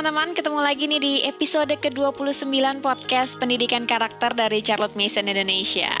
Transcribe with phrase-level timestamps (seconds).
[0.00, 5.92] teman-teman, ketemu lagi nih di episode ke-29 podcast Pendidikan Karakter dari Charlotte Mason Indonesia.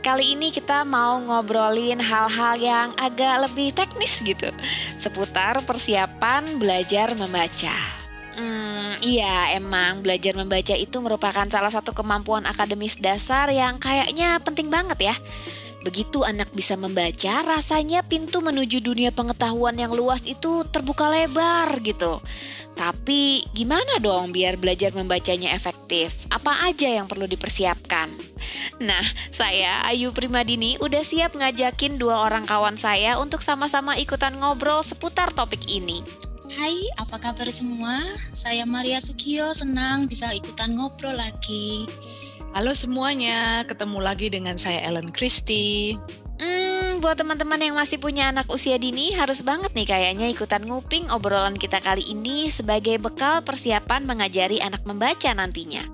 [0.00, 4.48] Kali ini kita mau ngobrolin hal-hal yang agak lebih teknis gitu,
[4.96, 7.76] seputar persiapan belajar membaca.
[8.40, 14.72] Hmm, iya, emang belajar membaca itu merupakan salah satu kemampuan akademis dasar yang kayaknya penting
[14.72, 15.16] banget ya.
[15.86, 22.18] Begitu anak bisa membaca, rasanya pintu menuju dunia pengetahuan yang luas itu terbuka lebar gitu.
[22.74, 26.10] Tapi gimana dong biar belajar membacanya efektif?
[26.26, 28.10] Apa aja yang perlu dipersiapkan?
[28.82, 34.82] Nah, saya Ayu Primadini udah siap ngajakin dua orang kawan saya untuk sama-sama ikutan ngobrol
[34.82, 36.02] seputar topik ini.
[36.58, 38.02] Hai, apa kabar semua?
[38.34, 41.86] Saya Maria Sugio, senang bisa ikutan ngobrol lagi.
[42.56, 46.00] Halo semuanya, ketemu lagi dengan saya Ellen Christie.
[46.40, 51.04] Hmm, buat teman-teman yang masih punya anak usia dini, harus banget nih kayaknya ikutan nguping
[51.12, 55.84] obrolan kita kali ini sebagai bekal persiapan mengajari anak membaca nantinya.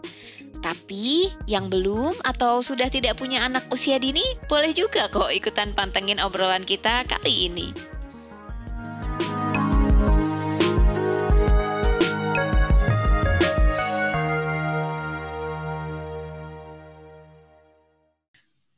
[0.63, 6.23] Tapi yang belum atau sudah tidak punya anak usia dini, boleh juga kok ikutan pantengin
[6.23, 7.75] obrolan kita kali ini.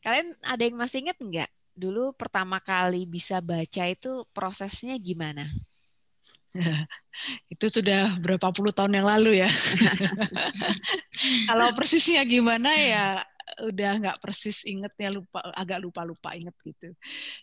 [0.05, 1.51] Kalian ada yang masih inget nggak?
[1.75, 5.49] Dulu pertama kali bisa baca itu prosesnya gimana?
[7.53, 9.51] itu sudah berapa puluh tahun yang lalu ya.
[11.49, 13.07] Kalau persisnya gimana ya
[13.63, 16.91] udah nggak persis ingetnya lupa agak lupa lupa inget gitu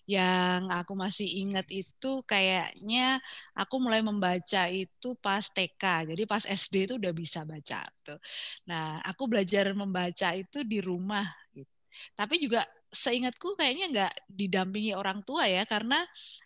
[0.09, 3.21] yang aku masih inget itu kayaknya
[3.55, 8.19] aku mulai membaca itu pas TK jadi pas SD itu udah bisa baca tuh
[8.67, 11.23] nah aku belajar membaca itu di rumah
[11.55, 11.70] gitu
[12.15, 15.95] tapi juga seingatku kayaknya nggak didampingi orang tua ya karena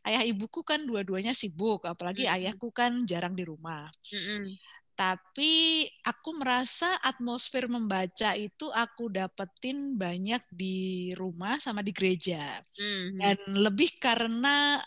[0.06, 2.38] ayah ibuku kan dua-duanya sibuk apalagi mm -hmm.
[2.38, 4.44] ayahku kan jarang di rumah mm -hmm.
[4.94, 12.86] tapi aku merasa atmosfer membaca itu aku dapetin banyak di rumah sama di gereja mm
[12.86, 13.09] -hmm.
[13.18, 14.78] dan lebih karena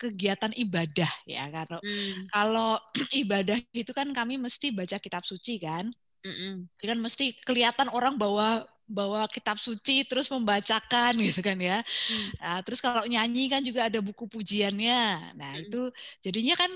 [0.00, 2.32] kegiatan ibadah ya karena mm.
[2.32, 2.80] kalau
[3.22, 5.92] ibadah itu kan kami mesti baca kitab suci kan
[6.24, 6.54] mm -mm.
[6.80, 11.80] kan mesti kelihatan orang bawa bawa kitab suci terus membacakan gitu kan ya.
[11.80, 12.28] Hmm.
[12.38, 15.34] Nah, terus kalau nyanyi kan juga ada buku pujiannya.
[15.34, 15.64] Nah, hmm.
[15.66, 15.80] itu
[16.20, 16.70] jadinya kan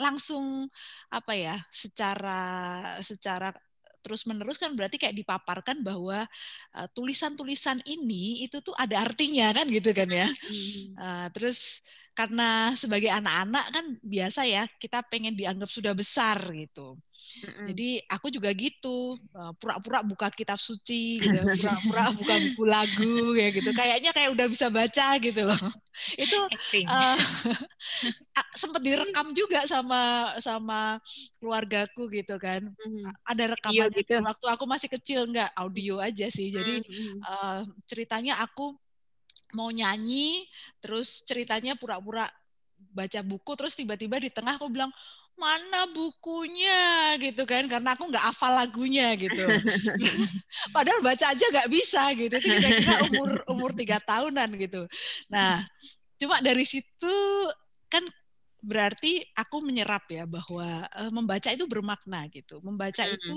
[0.00, 0.64] langsung
[1.12, 1.56] apa ya?
[1.68, 2.40] secara
[3.04, 3.52] secara
[4.00, 6.24] terus menerus kan berarti kayak dipaparkan bahwa
[6.72, 10.28] uh, tulisan-tulisan ini itu tuh ada artinya kan gitu kan ya.
[10.96, 11.84] Uh, terus
[12.16, 16.96] karena sebagai anak-anak kan biasa ya kita pengen dianggap sudah besar gitu.
[17.30, 17.66] Mm-hmm.
[17.70, 23.52] Jadi aku juga gitu, eh, pura-pura buka kitab suci gitu, pura-pura buka buku lagu kayak
[23.60, 23.70] gitu.
[23.70, 25.62] Kayaknya kayak udah bisa baca gitu loh.
[26.22, 26.38] Itu
[26.86, 27.18] uh,
[28.60, 30.98] sempat direkam juga sama sama
[31.38, 32.66] keluargaku gitu kan.
[32.66, 33.30] Mm-hmm.
[33.30, 34.18] Ada rekaman gitu.
[34.20, 36.50] waktu aku masih kecil nggak audio aja sih.
[36.50, 37.16] Jadi mm-hmm.
[37.24, 38.74] uh, ceritanya aku
[39.54, 40.46] mau nyanyi,
[40.78, 42.26] terus ceritanya pura-pura
[42.90, 44.90] baca buku terus tiba-tiba di tengah aku bilang
[45.40, 49.40] mana bukunya gitu kan karena aku nggak hafal lagunya gitu
[50.76, 54.84] padahal baca aja nggak bisa gitu itu kira-kira umur umur tiga tahunan gitu
[55.32, 55.56] nah
[56.20, 57.16] cuma dari situ
[57.88, 58.04] kan
[58.60, 63.16] berarti aku menyerap ya bahwa uh, membaca itu bermakna gitu membaca hmm.
[63.16, 63.36] itu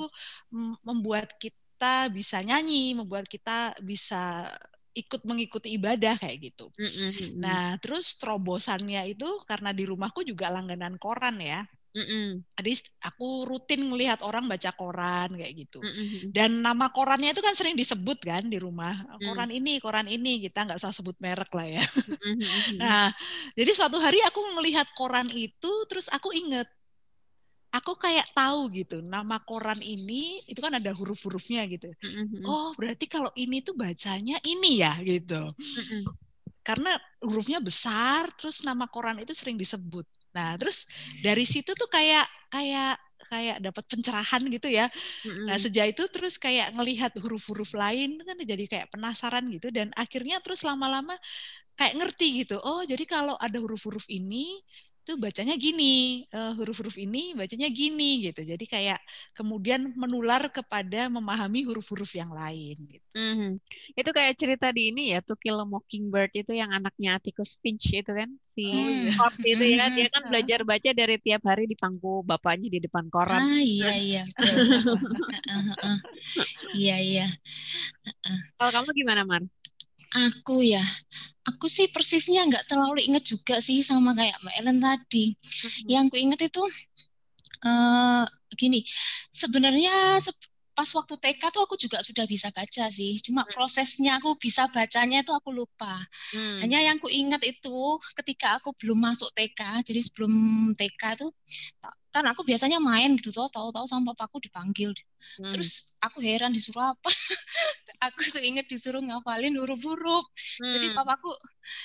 [0.83, 4.51] membuat kita bisa nyanyi membuat kita bisa
[4.93, 6.69] ikut mengikuti ibadah kayak gitu.
[6.77, 7.29] Mm -hmm.
[7.41, 11.65] Nah, terus terobosannya itu karena di rumahku juga langganan koran ya.
[11.93, 12.41] Mm-mm.
[12.57, 12.73] Jadi
[13.05, 15.77] aku rutin ngelihat orang baca koran kayak gitu.
[15.77, 16.33] Mm-mm.
[16.33, 18.97] Dan nama korannya itu kan sering disebut kan di rumah.
[19.21, 19.59] Koran mm.
[19.61, 21.85] ini, koran ini kita nggak usah sebut merek lah ya.
[21.85, 22.77] Mm-hmm.
[22.81, 23.13] nah,
[23.53, 26.65] jadi suatu hari aku melihat koran itu, terus aku inget,
[27.73, 31.93] aku kayak tahu gitu nama koran ini itu kan ada huruf-hurufnya gitu.
[31.93, 32.45] Mm-hmm.
[32.45, 35.45] Oh berarti kalau ini tuh bacanya ini ya gitu.
[35.45, 36.01] Mm-hmm.
[36.65, 40.07] Karena hurufnya besar, terus nama koran itu sering disebut.
[40.33, 40.89] Nah, terus
[41.21, 42.97] dari situ tuh kayak kayak
[43.31, 44.85] kayak dapat pencerahan gitu ya.
[44.89, 45.47] Mm-hmm.
[45.47, 50.43] Nah, sejak itu terus kayak ngelihat huruf-huruf lain kan jadi kayak penasaran gitu dan akhirnya
[50.43, 51.15] terus lama-lama
[51.79, 52.59] kayak ngerti gitu.
[52.61, 54.61] Oh, jadi kalau ada huruf-huruf ini
[55.03, 58.39] itu bacanya gini, uh, huruf-huruf ini bacanya gini gitu.
[58.47, 58.95] Jadi kayak
[59.35, 63.07] kemudian menular kepada memahami huruf-huruf yang lain gitu.
[63.19, 63.51] Mm-hmm.
[63.99, 67.91] Itu kayak cerita di ini ya, To Kill a Mockingbird itu yang anaknya Atticus Finch
[67.91, 69.51] itu kan si oh, iya.
[69.51, 73.43] itu ya, dia kan belajar baca dari tiap hari di pangku bapaknya di depan koran.
[73.43, 74.23] Ah iya iya.
[76.73, 77.27] Iya iya.
[78.57, 79.43] Kalau kamu gimana Mar?
[80.13, 80.83] Aku ya,
[81.49, 85.25] aku sih persisnya nggak terlalu inget juga sih sama kayak Mbak Ellen tadi.
[85.33, 85.87] Mm-hmm.
[85.89, 86.63] Yang aku inget itu
[87.63, 88.27] Uh,
[88.59, 88.83] gini,
[89.31, 90.19] sebenarnya
[90.73, 93.15] pas waktu TK tuh aku juga sudah bisa baca sih.
[93.21, 93.53] Cuma hmm.
[93.53, 95.95] prosesnya aku bisa bacanya itu aku lupa.
[96.33, 96.65] Hmm.
[96.65, 97.77] Hanya yang ku ingat itu
[98.19, 100.33] ketika aku belum masuk TK, jadi sebelum
[100.75, 101.31] TK tuh
[102.13, 104.93] kan aku biasanya main gitu tuh, tahu-tahu sama papaku dipanggil.
[105.41, 105.49] Hmm.
[105.49, 107.09] Terus aku heran disuruh apa.
[108.05, 110.21] aku tuh inget disuruh ngapalin huruf-huruf.
[110.61, 110.69] Hmm.
[110.69, 111.33] Jadi papaku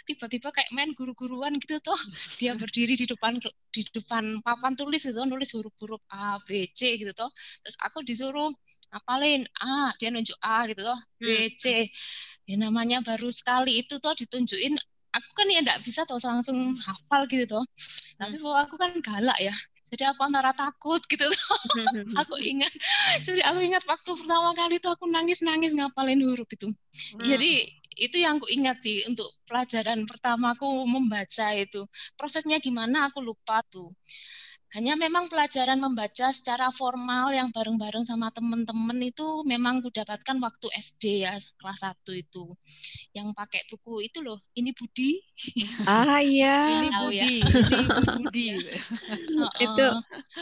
[0.04, 1.96] tiba-tiba kayak main guru-guruan gitu tuh.
[2.36, 3.40] Dia berdiri di depan
[3.72, 7.30] di depan papan tulis gitu, nulis huruf-huruf A, B, C gitu tuh.
[7.64, 8.52] Terus aku disuruh
[8.92, 11.56] ngapalin A, dia nunjuk A gitu tuh, B, hmm.
[11.56, 11.64] C.
[12.44, 14.76] Ya namanya baru sekali itu tuh ditunjukin
[15.08, 17.64] aku kan ya enggak bisa tuh langsung hafal gitu tuh.
[18.20, 18.64] Tapi hmm.
[18.68, 19.54] aku kan galak ya
[19.88, 21.24] jadi aku antara takut gitu
[22.20, 22.72] aku ingat
[23.24, 26.68] jadi aku ingat waktu pertama kali itu aku nangis nangis ngapalin huruf itu.
[26.68, 27.24] Hmm.
[27.24, 27.52] jadi
[27.98, 31.82] itu yang aku ingat sih untuk pelajaran pertama aku membaca itu.
[32.14, 33.90] Prosesnya gimana aku lupa tuh
[34.76, 41.24] hanya memang pelajaran membaca secara formal yang bareng-bareng sama teman-teman itu memang kudapatkan waktu SD
[41.24, 42.44] ya kelas 1 itu.
[43.16, 45.24] Yang pakai buku itu loh, ini Budi.
[45.88, 46.68] Ah iya.
[46.84, 47.24] ini Budi, ya.
[47.24, 48.46] ini Budi.
[49.64, 49.86] itu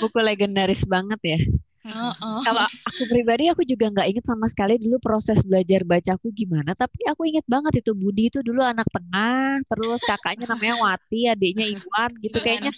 [0.02, 1.38] buku legendaris banget ya.
[1.86, 2.40] Uh, uh.
[2.42, 6.98] Kalau aku pribadi aku juga nggak inget sama sekali dulu proses belajar bacaku gimana, tapi
[7.06, 12.10] aku inget banget itu Budi itu dulu anak tengah, terus kakaknya namanya Wati, adiknya Iwan
[12.18, 12.74] gitu kayaknya.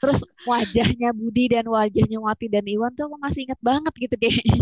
[0.00, 4.56] Terus wajahnya Budi dan wajahnya Wati dan Iwan tuh aku masih inget banget gitu kayaknya.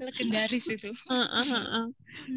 [0.00, 0.90] Legendaris itu.
[1.04, 1.84] Uh, uh.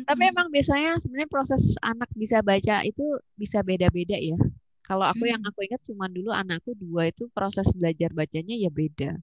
[0.03, 3.03] Tapi emang biasanya sebenarnya proses anak bisa baca itu
[3.39, 4.35] bisa beda-beda ya.
[4.83, 9.15] Kalau aku yang aku ingat cuma dulu anakku dua itu proses belajar bacanya ya beda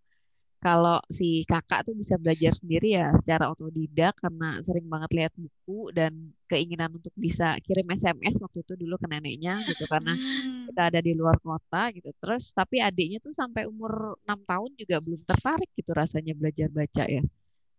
[0.60, 5.88] kalau si kakak tuh bisa belajar sendiri ya secara otodidak karena sering banget lihat buku
[5.96, 6.12] dan
[6.52, 10.68] keinginan untuk bisa kirim SMS waktu itu dulu ke neneknya gitu karena hmm.
[10.68, 15.00] kita ada di luar kota gitu terus tapi adiknya tuh sampai umur enam tahun juga
[15.00, 17.24] belum tertarik gitu rasanya belajar baca ya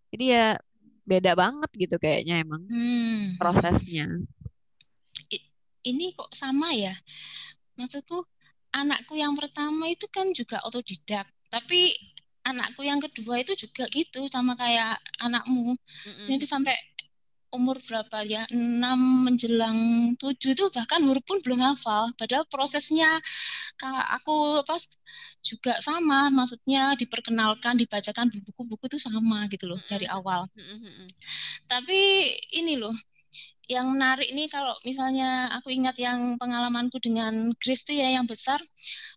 [0.10, 0.48] jadi ya
[1.06, 3.38] beda banget gitu kayaknya emang hmm.
[3.38, 4.10] prosesnya
[5.86, 6.94] ini kok sama ya
[7.78, 8.26] maksudku
[8.74, 11.94] anakku yang pertama itu kan juga otodidak tapi
[12.46, 16.28] anakku yang kedua itu juga gitu sama kayak anakmu mm-hmm.
[16.30, 16.76] jadi sampai
[17.52, 19.80] umur berapa ya enam menjelang
[20.16, 23.12] tujuh itu bahkan huruf pun belum hafal padahal prosesnya
[24.16, 24.80] aku pas
[25.44, 29.92] juga sama maksudnya diperkenalkan dibacakan buku-buku itu sama gitu loh mm-hmm.
[29.92, 31.08] dari awal mm-hmm.
[31.68, 32.00] tapi
[32.56, 32.96] ini loh
[33.72, 38.60] yang menarik ini kalau misalnya aku ingat yang pengalamanku dengan Grace itu ya yang besar.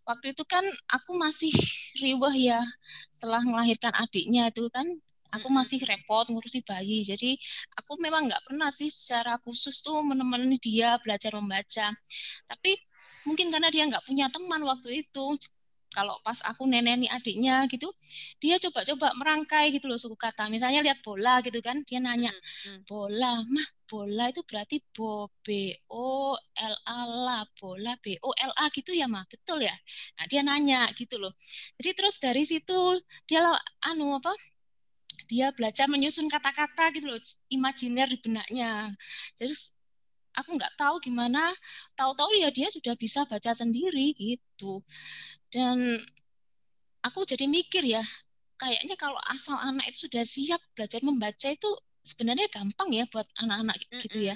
[0.07, 1.51] Waktu itu kan aku masih
[1.99, 2.63] riwah ya
[3.11, 4.87] setelah melahirkan adiknya itu kan
[5.35, 7.03] aku masih repot ngurusi bayi.
[7.03, 7.35] Jadi
[7.75, 11.91] aku memang nggak pernah sih secara khusus tuh menemani dia belajar membaca.
[12.47, 12.79] Tapi
[13.27, 15.27] mungkin karena dia nggak punya teman waktu itu
[15.95, 17.87] kalau pas aku neneni adiknya gitu
[18.43, 20.51] dia coba-coba merangkai gitu loh suku kata.
[20.51, 22.79] Misalnya lihat bola gitu kan dia nanya hmm, hmm.
[22.91, 28.53] bola mah bola itu berarti bo b o l a la bola b o l
[28.59, 29.23] a gitu ya mah.
[29.31, 29.75] Betul ya?
[30.19, 31.31] Nah dia nanya gitu loh.
[31.79, 32.79] Jadi terus dari situ
[33.31, 33.47] dia
[33.87, 34.35] anu apa
[35.31, 38.91] dia belajar menyusun kata-kata gitu loh imajiner di benaknya.
[39.39, 39.55] Jadi
[40.35, 41.47] aku nggak tahu gimana
[41.95, 44.83] tahu-tahu ya dia sudah bisa baca sendiri gitu
[45.55, 45.79] dan
[47.07, 48.03] aku jadi mikir ya
[48.59, 51.71] kayaknya kalau asal anak itu sudah siap belajar membaca itu
[52.03, 54.35] sebenarnya gampang ya buat anak-anak gitu ya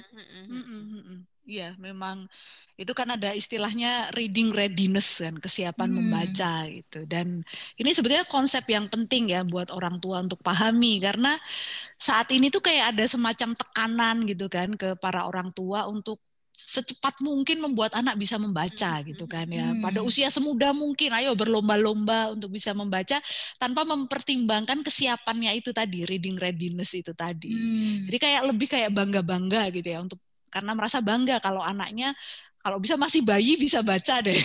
[1.49, 2.29] Iya, memang
[2.77, 5.97] itu kan ada istilahnya reading readiness kan, kesiapan hmm.
[5.97, 7.09] membaca gitu.
[7.09, 7.41] Dan
[7.81, 11.33] ini sebetulnya konsep yang penting ya buat orang tua untuk pahami karena
[11.97, 17.21] saat ini tuh kayak ada semacam tekanan gitu kan ke para orang tua untuk secepat
[17.21, 19.69] mungkin membuat anak bisa membaca gitu kan ya.
[19.79, 23.15] Pada usia semuda mungkin ayo berlomba-lomba untuk bisa membaca
[23.61, 27.53] tanpa mempertimbangkan kesiapannya itu tadi, reading readiness itu tadi.
[27.53, 28.09] Hmm.
[28.09, 32.11] Jadi kayak lebih kayak bangga-bangga gitu ya untuk karena merasa bangga kalau anaknya
[32.59, 34.35] kalau bisa masih bayi bisa baca deh.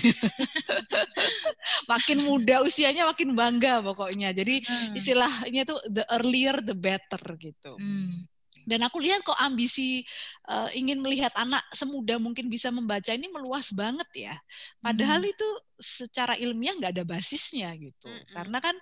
[1.93, 4.31] makin muda usianya makin bangga pokoknya.
[4.31, 4.95] Jadi hmm.
[4.95, 7.75] istilahnya tuh the earlier the better gitu.
[7.75, 8.29] Hmm.
[8.65, 10.01] Dan aku lihat kok ambisi
[10.49, 14.35] uh, ingin melihat anak semudah mungkin bisa membaca ini meluas banget ya.
[14.81, 15.33] Padahal hmm.
[15.33, 18.09] itu secara ilmiah nggak ada basisnya gitu.
[18.09, 18.25] Hmm.
[18.33, 18.77] Karena kan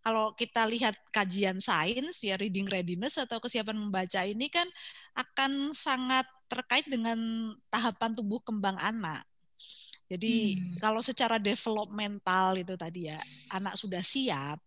[0.00, 4.66] kalau kita lihat kajian sains ya reading readiness atau kesiapan membaca ini kan
[5.16, 7.18] akan sangat terkait dengan
[7.68, 9.22] tahapan tumbuh kembang anak.
[10.06, 10.78] Jadi hmm.
[10.78, 13.18] kalau secara developmental itu tadi ya
[13.50, 14.62] anak sudah siap,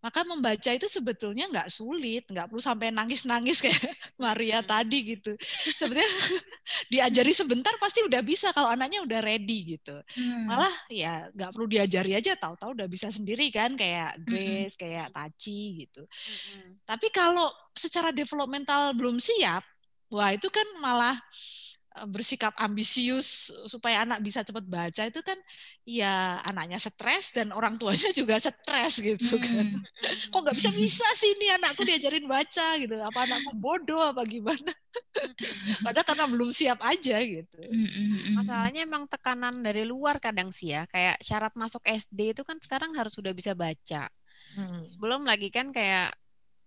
[0.00, 4.68] maka membaca itu sebetulnya nggak sulit, nggak perlu sampai nangis-nangis kayak Maria hmm.
[4.68, 5.32] tadi gitu.
[5.76, 6.10] Sebenarnya
[6.92, 9.96] diajari sebentar pasti udah bisa kalau anaknya udah ready gitu.
[10.16, 10.44] Hmm.
[10.48, 14.16] Malah ya nggak perlu diajari aja, tahu-tahu udah bisa sendiri kan kayak.
[14.24, 14.80] Grace, hmm.
[14.80, 16.02] kayak Tachi gitu.
[16.08, 16.80] Hmm.
[16.88, 19.62] Tapi kalau secara developmental belum siap,
[20.10, 21.14] wah itu kan malah
[22.06, 25.34] bersikap ambisius supaya anak bisa cepat baca itu kan
[25.82, 29.66] ya anaknya stres dan orang tuanya juga stres gitu kan.
[29.66, 29.82] Hmm.
[30.30, 32.94] kok nggak bisa bisa sih ini anakku diajarin baca gitu?
[32.94, 34.72] Apa anakku bodoh apa gimana?
[35.84, 37.58] Padahal karena belum siap aja gitu.
[38.38, 40.86] Masalahnya emang tekanan dari luar kadang sih ya.
[40.86, 44.06] Kayak syarat masuk SD itu kan sekarang harus sudah bisa baca.
[44.50, 44.82] Hmm.
[44.82, 46.10] sebelum lagi kan kayak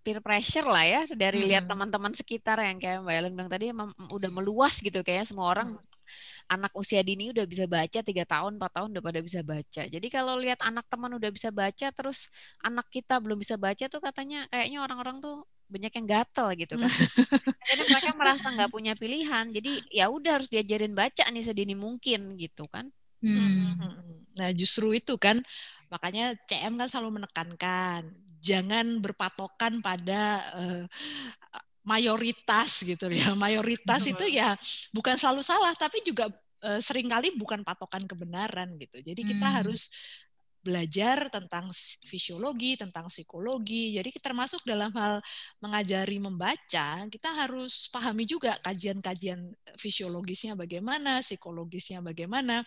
[0.03, 1.49] peer pressure lah ya dari hmm.
[1.49, 5.47] lihat teman-teman sekitar yang kayak Mbak Ellen bilang tadi emang udah meluas gitu kayaknya semua
[5.47, 6.51] orang hmm.
[6.51, 10.07] anak usia dini udah bisa baca tiga tahun empat tahun udah pada bisa baca jadi
[10.11, 12.27] kalau lihat anak teman udah bisa baca terus
[12.59, 16.91] anak kita belum bisa baca tuh katanya kayaknya orang-orang tuh banyak yang gatel gitu kan
[17.71, 22.35] jadi mereka merasa nggak punya pilihan jadi ya udah harus diajarin baca nih sedini mungkin
[22.35, 22.91] gitu kan
[23.23, 24.37] hmm, hmm.
[24.37, 25.39] nah justru itu kan
[25.89, 28.11] makanya CM kan selalu menekankan
[28.43, 30.83] jangan berpatokan pada uh,
[31.87, 33.31] mayoritas gitu ya.
[33.43, 34.55] Mayoritas itu ya
[34.91, 36.27] bukan selalu salah, tapi juga
[36.67, 38.99] uh, sering kali bukan patokan kebenaran gitu.
[38.99, 39.55] Jadi kita hmm.
[39.63, 39.81] harus
[40.63, 41.67] belajar tentang
[42.07, 43.99] fisiologi, tentang psikologi.
[43.99, 45.19] Jadi termasuk dalam hal
[45.59, 52.63] mengajari membaca, kita harus pahami juga kajian-kajian fisiologisnya bagaimana, psikologisnya bagaimana.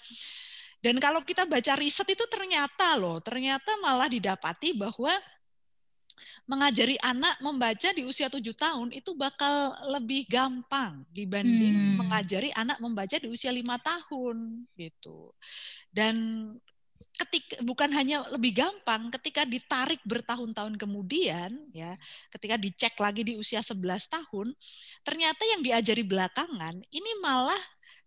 [0.76, 5.10] Dan kalau kita baca riset itu ternyata loh, ternyata malah didapati bahwa
[6.48, 11.96] mengajari anak membaca di usia tujuh tahun itu bakal lebih gampang dibanding hmm.
[12.06, 15.32] mengajari anak membaca di usia lima tahun gitu.
[15.92, 16.16] Dan
[17.16, 21.96] ketika bukan hanya lebih gampang ketika ditarik bertahun-tahun kemudian ya
[22.28, 24.52] ketika dicek lagi di usia 11 tahun
[25.00, 27.56] ternyata yang diajari belakangan ini malah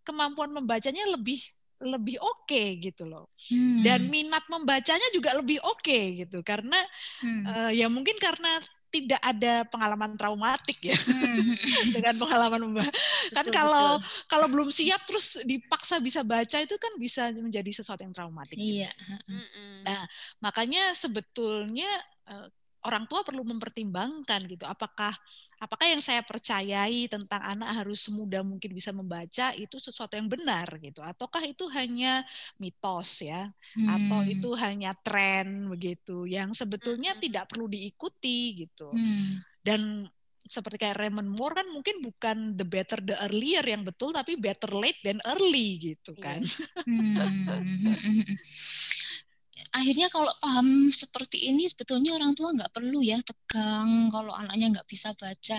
[0.06, 1.42] kemampuan membacanya lebih
[1.80, 3.88] lebih oke okay, gitu loh hmm.
[3.88, 6.76] dan minat membacanya juga lebih oke okay, gitu karena
[7.24, 7.44] hmm.
[7.48, 8.52] uh, ya mungkin karena
[8.90, 11.56] tidak ada pengalaman traumatik ya hmm.
[11.96, 12.92] dengan pengalaman membaca
[13.32, 14.26] kan kalau betul.
[14.28, 18.90] kalau belum siap terus dipaksa bisa baca itu kan bisa menjadi sesuatu yang traumatik iya
[18.90, 19.38] gitu.
[19.86, 20.04] nah
[20.42, 21.90] makanya sebetulnya
[22.28, 22.50] uh,
[22.90, 25.14] orang tua perlu mempertimbangkan gitu apakah
[25.60, 30.66] apakah yang saya percayai tentang anak harus semudah mungkin bisa membaca itu sesuatu yang benar
[30.80, 32.24] gitu ataukah itu hanya
[32.56, 33.88] mitos ya hmm.
[33.88, 37.22] atau itu hanya tren begitu yang sebetulnya hmm.
[37.22, 39.44] tidak perlu diikuti gitu hmm.
[39.62, 40.08] dan
[40.50, 44.74] seperti kayak Raymond Moore kan mungkin bukan the better the earlier yang betul tapi better
[44.74, 46.24] late than early gitu iya.
[46.26, 46.42] kan.
[46.90, 48.26] Hmm
[49.76, 54.88] akhirnya kalau paham seperti ini sebetulnya orang tua nggak perlu ya tegang kalau anaknya nggak
[54.90, 55.58] bisa baca.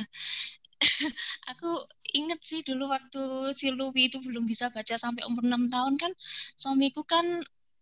[1.55, 1.71] Aku
[2.17, 6.12] inget sih dulu waktu si Luwi itu belum bisa baca sampai umur enam tahun kan
[6.57, 7.25] suamiku kan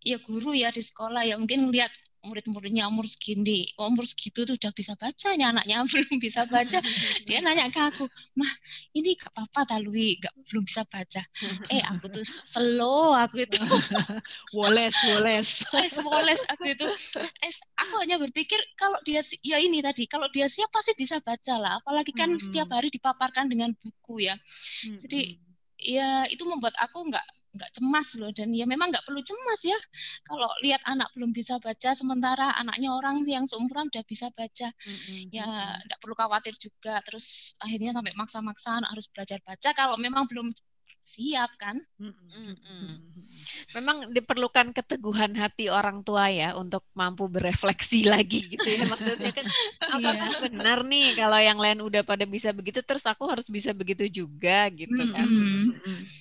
[0.02, 1.90] ya guru ya di sekolah ya mungkin lihat
[2.26, 6.78] murid-muridnya umur segini, umur segitu tuh udah bisa baca, nih anaknya belum bisa baca.
[7.24, 8.52] Dia nanya ke aku, mah
[8.94, 11.22] ini gak apa-apa Talwi, gak belum bisa baca.
[11.70, 13.58] Eh aku tuh slow aku itu.
[14.58, 15.48] woles, woles.
[15.74, 16.86] Eh woles aku itu.
[17.44, 21.54] Eh aku hanya berpikir kalau dia ya ini tadi, kalau dia siap pasti bisa baca
[21.58, 21.72] lah.
[21.84, 22.42] Apalagi kan hmm.
[22.42, 24.34] setiap hari dipaparkan dengan buku ya.
[24.34, 24.98] Hmm.
[24.98, 25.38] Jadi
[25.78, 29.78] ya itu membuat aku nggak nggak cemas loh dan ya memang nggak perlu cemas ya.
[30.24, 34.70] Kalau lihat anak belum bisa baca sementara anaknya orang yang seumuran udah bisa baca.
[34.70, 35.34] Mm-hmm.
[35.34, 35.46] ya
[35.84, 37.02] nggak perlu khawatir juga.
[37.02, 40.46] Terus akhirnya sampai maksa-maksa anak harus belajar baca kalau memang belum
[41.02, 41.76] siap kan.
[43.76, 49.46] Memang diperlukan keteguhan hati orang tua ya untuk mampu berefleksi lagi gitu ya maksudnya kan
[49.98, 50.38] apa yeah.
[50.44, 54.68] benar nih kalau yang lain udah pada bisa begitu terus aku harus bisa begitu juga
[54.72, 55.28] gitu kan.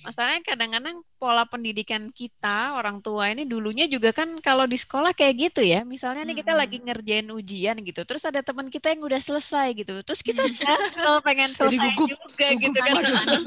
[0.04, 5.50] Masalahnya kadang-kadang pola pendidikan kita orang tua ini dulunya juga kan kalau di sekolah kayak
[5.50, 5.82] gitu ya.
[5.82, 9.98] Misalnya nih kita lagi ngerjain ujian gitu, terus ada teman kita yang udah selesai gitu,
[10.06, 10.42] terus kita
[11.04, 13.42] kalau pengen selesai gugup, juga gugup, gitu kan.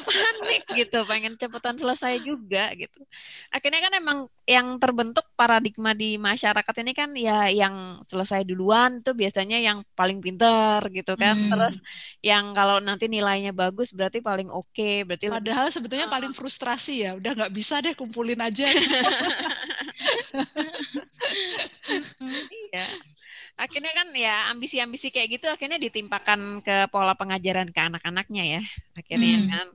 [0.00, 2.89] panik gitu pengen cepetan selesai juga gitu
[3.50, 9.16] akhirnya kan emang yang terbentuk paradigma di masyarakat ini kan ya yang selesai duluan tuh
[9.16, 11.34] biasanya yang paling pinter gitu kan.
[11.34, 11.50] Hmm.
[11.50, 11.82] terus
[12.22, 17.08] yang kalau nanti nilainya bagus berarti paling oke okay, berarti padahal sebetulnya uh, paling frustrasi
[17.08, 18.68] ya udah nggak bisa deh kumpulin aja.
[22.70, 22.86] Iya
[23.60, 28.62] akhirnya kan ya ambisi-ambisi kayak gitu akhirnya ditimpakan ke pola pengajaran ke anak-anaknya ya
[28.96, 29.48] akhirnya hmm.
[29.52, 29.68] kan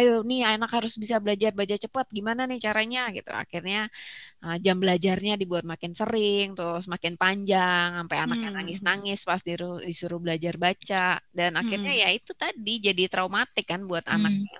[0.00, 3.92] ayo nih anak harus bisa belajar baca cepat gimana nih caranya gitu akhirnya
[4.40, 8.56] uh, jam belajarnya dibuat makin sering terus makin panjang sampai anaknya hmm.
[8.56, 12.02] nangis-nangis pas disuruh, disuruh belajar baca dan akhirnya hmm.
[12.02, 14.16] ya itu tadi jadi traumatik kan buat hmm.
[14.16, 14.58] anaknya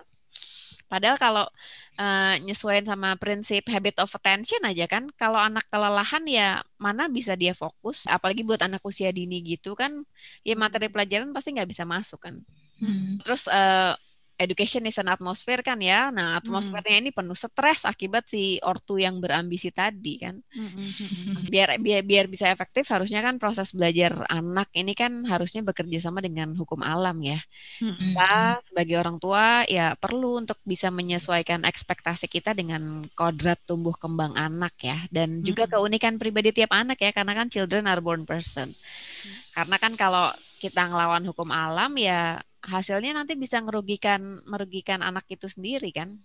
[0.87, 1.47] Padahal kalau
[1.99, 7.35] uh, nyesuaiin sama prinsip habit of attention aja kan, kalau anak kelelahan ya mana bisa
[7.35, 10.05] dia fokus, apalagi buat anak usia dini gitu kan,
[10.47, 12.37] ya materi pelajaran pasti nggak bisa masuk kan.
[12.79, 13.23] Hmm.
[13.23, 13.95] Terus uh,
[14.35, 16.11] education is an atmosphere kan ya.
[16.11, 17.03] Nah, atmosfernya hmm.
[17.07, 20.35] ini penuh stres akibat si ortu yang berambisi tadi kan.
[20.55, 20.75] Hmm.
[21.53, 26.19] biar biar biar bisa efektif harusnya kan proses belajar anak ini kan harusnya bekerja sama
[26.19, 27.39] dengan hukum alam ya.
[27.79, 27.95] Hmm.
[27.95, 34.35] Kita sebagai orang tua ya perlu untuk bisa menyesuaikan ekspektasi kita dengan kodrat tumbuh kembang
[34.35, 38.75] anak ya dan juga keunikan pribadi tiap anak ya karena kan children are born person.
[39.55, 45.47] Karena kan kalau kita ngelawan hukum alam ya hasilnya nanti bisa merugikan merugikan anak itu
[45.47, 46.17] sendiri kan.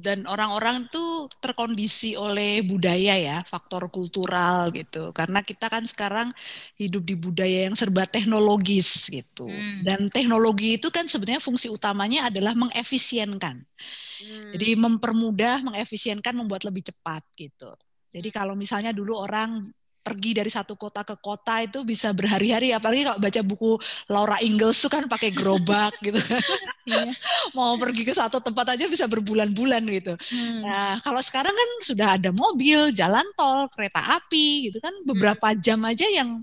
[0.00, 5.12] Dan orang-orang tuh terkondisi oleh budaya ya, faktor kultural gitu.
[5.12, 6.32] Karena kita kan sekarang
[6.80, 9.44] hidup di budaya yang serba teknologis gitu.
[9.44, 9.84] Hmm.
[9.84, 13.60] Dan teknologi itu kan sebenarnya fungsi utamanya adalah mengefisienkan.
[13.60, 14.50] Hmm.
[14.56, 17.68] Jadi mempermudah, mengefisienkan, membuat lebih cepat gitu.
[18.08, 19.60] Jadi kalau misalnya dulu orang
[20.02, 23.70] pergi dari satu kota ke kota itu bisa berhari-hari apalagi kalau baca buku
[24.08, 26.40] Laura Ingalls tuh kan pakai gerobak gitu kan
[26.88, 27.10] iya.
[27.52, 30.60] mau pergi ke satu tempat aja bisa berbulan-bulan gitu hmm.
[30.64, 35.58] nah kalau sekarang kan sudah ada mobil jalan tol kereta api gitu kan beberapa hmm.
[35.60, 36.40] jam aja yang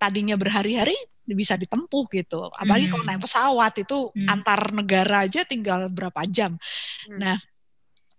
[0.00, 0.96] tadinya berhari-hari
[1.32, 2.92] bisa ditempuh gitu apalagi hmm.
[2.92, 4.28] kalau naik pesawat itu hmm.
[4.28, 7.16] antar negara aja tinggal berapa jam hmm.
[7.16, 7.36] nah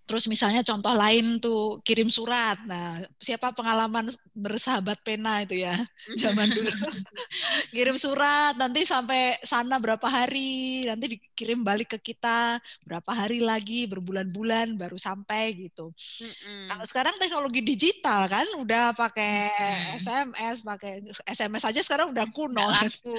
[0.05, 2.62] Terus misalnya contoh lain tuh kirim surat.
[2.69, 4.05] Nah, siapa pengalaman
[4.38, 5.74] bersahabat pena itu ya
[6.13, 6.69] zaman dulu.
[7.75, 13.89] kirim surat nanti sampai sana berapa hari, nanti dikirim balik ke kita berapa hari lagi,
[13.89, 15.89] berbulan-bulan baru sampai gitu.
[15.89, 16.69] Mm-hmm.
[16.69, 19.50] Kalau sekarang teknologi digital kan udah pakai.
[20.05, 22.62] SMS, pakai SMS aja sekarang udah kuno.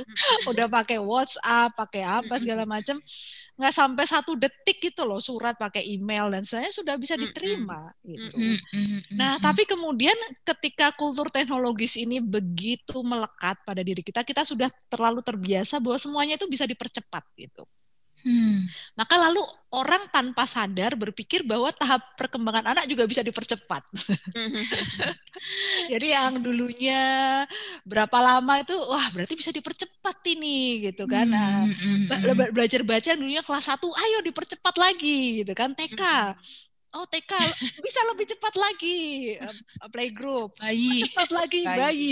[0.54, 3.02] udah pakai WhatsApp, pakai apa segala macam.
[3.58, 8.08] Nggak sampai satu detik gitu loh surat pakai email dan saya sudah bisa diterima mm-hmm.
[8.12, 8.36] gitu.
[8.36, 8.98] Mm-hmm.
[9.16, 15.24] Nah, tapi kemudian ketika kultur teknologis ini begitu melekat pada diri kita, kita sudah terlalu
[15.24, 17.64] terbiasa bahwa semuanya itu bisa dipercepat gitu.
[18.26, 18.58] Hmm.
[18.98, 19.38] Maka lalu
[19.70, 23.86] orang tanpa sadar berpikir bahwa tahap perkembangan anak juga bisa dipercepat.
[25.94, 27.02] Jadi yang dulunya
[27.86, 31.30] berapa lama itu, wah berarti bisa dipercepat ini gitu kan.
[31.30, 32.50] Nah, hmm, hmm, hmm.
[32.50, 35.70] belajar baca dulunya kelas 1, ayo dipercepat lagi gitu kan.
[35.78, 36.02] TK,
[36.96, 37.32] Oh TK
[37.84, 39.36] bisa lebih cepat lagi
[39.92, 41.76] playgroup, bayi cepat lagi bayi.
[41.76, 42.10] bayi.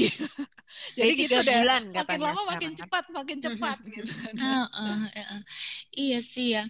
[0.95, 1.61] Jadi gitu deh.
[1.65, 2.79] Bulan, makin lama makin kan.
[2.85, 4.13] cepat, makin cepat gitu.
[4.37, 5.43] Uh, uh, uh,
[5.95, 6.65] iya sih ya.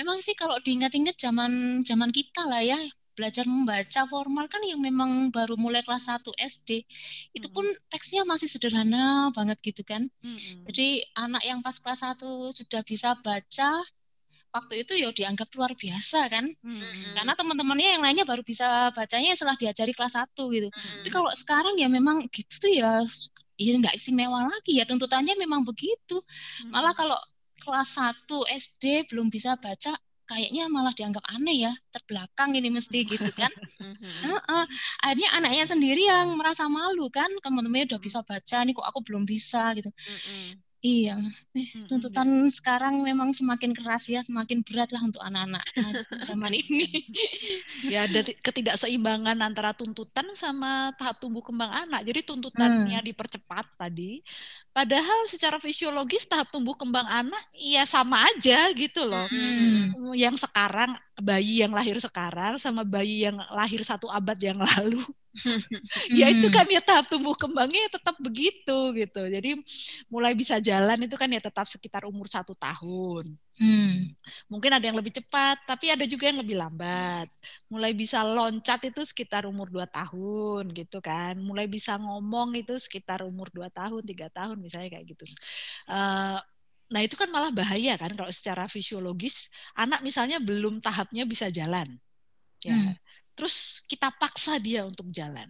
[0.00, 2.80] Memang sih kalau diingat-ingat zaman zaman kita lah ya
[3.20, 6.70] belajar membaca formal kan yang memang baru mulai kelas 1 SD
[7.36, 10.08] itu pun teksnya masih sederhana banget gitu kan.
[10.24, 10.64] Hmm.
[10.64, 12.24] Jadi anak yang pas kelas 1
[12.56, 13.70] sudah bisa baca
[14.50, 17.14] waktu itu ya dianggap luar biasa kan hmm.
[17.14, 21.06] karena teman-temannya yang lainnya baru bisa bacanya setelah diajari kelas 1 gitu hmm.
[21.06, 22.98] tapi kalau sekarang ya memang gitu tuh ya
[23.60, 24.80] ya nggak istimewa lagi.
[24.80, 26.16] Ya tuntutannya memang begitu.
[26.72, 27.18] Malah kalau
[27.60, 28.24] kelas 1
[28.56, 29.92] SD belum bisa baca
[30.24, 31.72] kayaknya malah dianggap aneh ya.
[31.92, 33.52] Terbelakang ini mesti gitu kan.
[34.24, 34.64] Uh, uh,
[35.04, 37.28] akhirnya anaknya sendiri yang merasa malu kan.
[37.44, 39.92] Teman-temannya udah bisa baca nih kok aku belum bisa gitu
[40.80, 41.12] Iya,
[41.52, 45.60] eh, tuntutan hmm, sekarang memang semakin keras ya, semakin berat lah untuk anak-anak
[46.28, 46.88] zaman ini.
[47.84, 52.00] ya, ada ketidakseimbangan antara tuntutan sama tahap tumbuh kembang anak.
[52.08, 53.08] Jadi tuntutannya hmm.
[53.12, 54.24] dipercepat tadi,
[54.70, 59.26] padahal secara fisiologis tahap tumbuh kembang anak ya sama aja gitu loh.
[59.26, 60.14] Hmm.
[60.14, 65.02] Yang sekarang bayi yang lahir sekarang sama bayi yang lahir satu abad yang lalu
[66.18, 69.22] ya itu kan ya tahap tumbuh kembangnya ya tetap begitu gitu.
[69.30, 69.62] Jadi
[70.10, 73.30] mulai bisa jalan itu kan ya tetap sekitar umur satu tahun.
[73.60, 74.16] Hmm.
[74.48, 77.28] Mungkin ada yang lebih cepat, tapi ada juga yang lebih lambat.
[77.68, 81.38] Mulai bisa loncat itu sekitar umur dua tahun gitu kan.
[81.38, 85.24] Mulai bisa ngomong itu sekitar umur dua tahun, tiga tahun misalnya kayak gitu.
[85.88, 86.38] Uh,
[86.90, 91.88] nah itu kan malah bahaya kan kalau secara fisiologis anak misalnya belum tahapnya bisa jalan.
[92.62, 92.76] Ya.
[92.76, 92.94] Hmm
[93.40, 95.48] terus kita paksa dia untuk jalan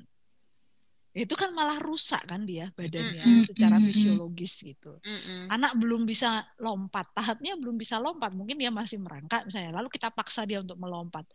[1.11, 3.46] itu kan malah rusak kan dia badannya mm -hmm.
[3.51, 4.94] secara fisiologis gitu.
[5.03, 5.42] Mm -hmm.
[5.59, 9.75] Anak belum bisa lompat, tahapnya belum bisa lompat, mungkin dia masih merangkak misalnya.
[9.75, 11.27] Lalu kita paksa dia untuk melompat.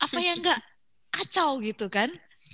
[0.00, 0.56] Apa yang enggak
[1.12, 2.08] kacau gitu kan?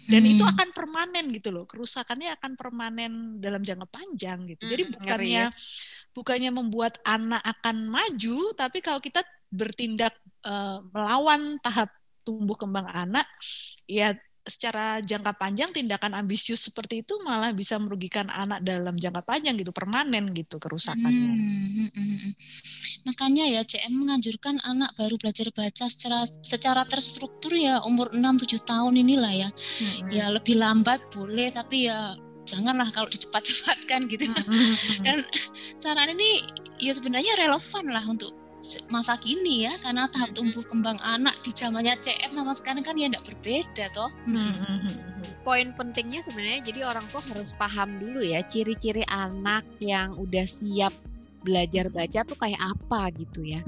[0.07, 0.53] Dan itu Hmm.
[0.55, 5.43] akan permanen gitu loh kerusakannya akan permanen dalam jangka panjang gitu jadi Hmm, ngeri bukannya
[5.45, 5.49] ya.
[6.17, 10.15] bukannya membuat anak akan maju tapi kalau kita bertindak
[10.47, 11.91] eh, melawan tahap
[12.25, 13.25] tumbuh kembang anak
[13.89, 14.13] ya
[14.49, 19.71] secara jangka panjang tindakan ambisius seperti itu malah bisa merugikan anak dalam jangka panjang gitu
[19.71, 22.33] permanen gitu kerusakannya Hmm, hmm, hmm, hmm.
[23.09, 28.95] Makanya ya CM menganjurkan anak baru belajar baca secara secara terstruktur ya umur 6-7 tahun
[29.01, 29.49] inilah ya.
[29.49, 30.13] Mm-mm.
[30.13, 31.97] Ya lebih lambat boleh tapi ya
[32.45, 34.29] janganlah kalau dicepat-cepatkan gitu.
[34.29, 35.05] Mm-mm.
[35.05, 35.25] Dan
[35.81, 36.45] saran ini
[36.81, 38.31] ya sebenarnya relevan lah untuk
[38.91, 43.07] masa kini ya karena tahap tumbuh kembang anak di zamannya CM sama sekarang kan ya
[43.09, 44.11] tidak berbeda toh.
[44.27, 44.91] Mm-mm.
[45.47, 50.93] Poin pentingnya sebenarnya jadi orang tua harus paham dulu ya ciri-ciri anak yang udah siap
[51.39, 53.63] belajar baca tuh kayak apa gitu ya.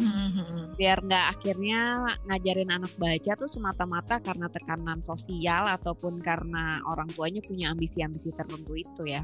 [0.74, 7.40] Biar nggak akhirnya ngajarin anak baca tuh semata-mata karena tekanan sosial ataupun karena orang tuanya
[7.46, 9.22] punya ambisi-ambisi tertentu itu ya.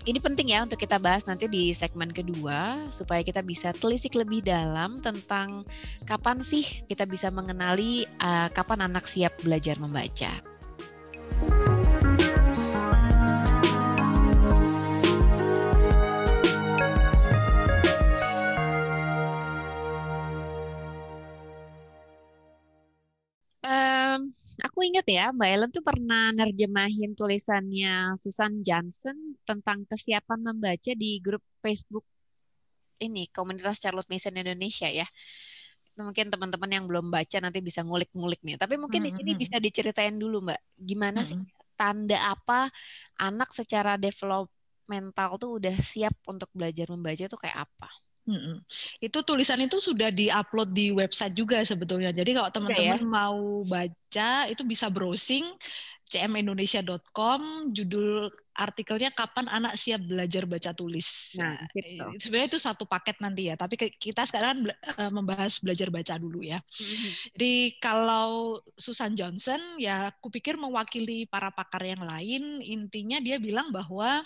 [0.00, 4.40] Ini penting ya untuk kita bahas nanti di segmen kedua supaya kita bisa telisik lebih
[4.40, 5.60] dalam tentang
[6.08, 10.49] kapan sih kita bisa mengenali uh, kapan anak siap belajar membaca.
[24.90, 31.40] Ingat ya, Mbak Ellen tuh pernah nerjemahin tulisannya Susan Johnson tentang kesiapan membaca di grup
[31.62, 32.02] Facebook
[33.00, 35.06] ini, komunitas Charlotte Mason Indonesia ya.
[35.96, 38.56] Mungkin teman-teman yang belum baca nanti bisa ngulik-ngulik nih.
[38.60, 39.40] Tapi mungkin di sini Mhm.
[39.40, 40.60] bisa diceritain dulu, Mbak.
[40.76, 41.48] Gimana sih Mhm.
[41.78, 42.68] tanda apa
[43.16, 47.88] anak secara developmental tuh udah siap untuk belajar membaca tuh kayak apa?
[48.28, 48.60] Mm-mm.
[49.00, 52.12] Itu tulisan itu sudah diupload di website juga sebetulnya.
[52.12, 55.46] Jadi kalau teman-teman mau baca itu bisa browsing
[56.10, 58.26] cmindonesia.com judul
[58.58, 61.38] artikelnya kapan anak siap belajar baca tulis.
[61.38, 62.04] Nah, Nah, gitu.
[62.18, 66.58] sebenarnya itu satu paket nanti ya, tapi kita sekarang eh, membahas belajar baca dulu ya.
[67.32, 73.70] Jadi kalau Susan Johnson ya aku pikir mewakili para pakar yang lain, intinya dia bilang
[73.70, 74.18] bahwa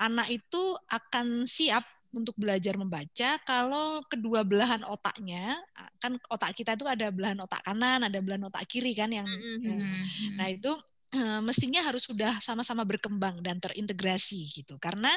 [0.00, 5.56] anak itu akan siap untuk belajar membaca kalau kedua belahan otaknya
[5.96, 9.64] kan otak kita itu ada belahan otak kanan, ada belahan otak kiri kan yang Mhm.
[9.64, 10.04] eh,
[10.36, 10.72] Nah, itu
[11.12, 14.80] eh, mestinya harus sudah sama-sama berkembang dan terintegrasi gitu.
[14.80, 15.12] Karena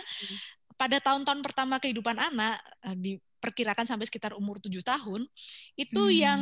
[0.76, 5.24] pada tahun-tahun pertama kehidupan anak eh, diperkirakan sampai sekitar umur tujuh tahun,
[5.80, 6.20] itu Hmm.
[6.20, 6.42] yang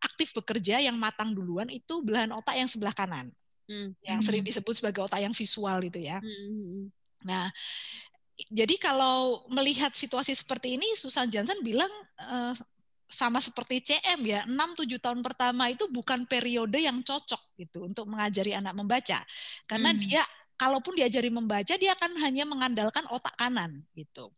[0.00, 3.28] aktif bekerja, yang matang duluan itu belahan otak yang sebelah kanan,
[3.68, 3.92] Hmm.
[4.04, 6.20] yang sering disebut sebagai otak yang visual itu ya.
[6.20, 6.88] Hmm.
[7.24, 7.48] Nah,
[8.34, 12.54] jadi kalau melihat situasi seperti ini, Susan Johnson bilang eh,
[13.06, 18.58] sama seperti CM ya, 6-7 tahun pertama itu bukan periode yang cocok gitu untuk mengajari
[18.58, 19.22] anak membaca.
[19.70, 20.02] Karena Hmm.
[20.02, 20.22] dia
[20.58, 24.30] kalaupun diajari membaca dia akan hanya mengandalkan otak kanan gitu.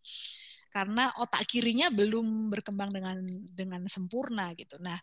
[0.68, 3.16] Karena otak kirinya belum berkembang dengan
[3.48, 4.76] dengan sempurna gitu.
[4.76, 5.00] Nah,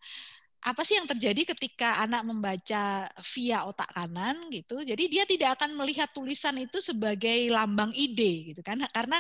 [0.63, 4.79] apa sih yang terjadi ketika anak membaca via otak kanan gitu?
[4.79, 8.79] Jadi dia tidak akan melihat tulisan itu sebagai lambang ide gitu kan?
[8.95, 9.19] Karena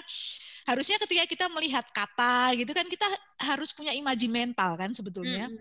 [0.63, 3.07] harusnya ketika kita melihat kata gitu kan kita
[3.43, 5.51] harus punya imaji mental kan sebetulnya.
[5.51, 5.59] Hmm.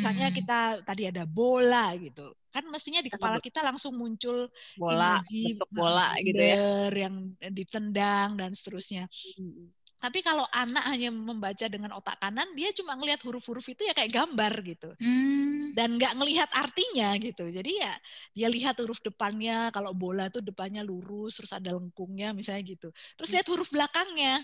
[0.00, 2.32] Misalnya kita tadi ada bola gitu.
[2.48, 4.48] Kan mestinya di kepala kita langsung muncul
[4.80, 6.88] bola imaji bola gitu ya.
[6.96, 9.04] yang ditendang dan seterusnya.
[9.36, 9.68] Hmm.
[9.98, 14.14] Tapi kalau anak hanya membaca dengan otak kanan, dia cuma ngelihat huruf-huruf itu ya kayak
[14.14, 15.74] gambar gitu Hmm.
[15.74, 17.50] dan nggak ngelihat artinya gitu.
[17.50, 17.92] Jadi ya
[18.30, 22.94] dia lihat huruf depannya kalau bola tuh depannya lurus terus ada lengkungnya misalnya gitu.
[23.18, 24.38] Terus lihat huruf belakangnya.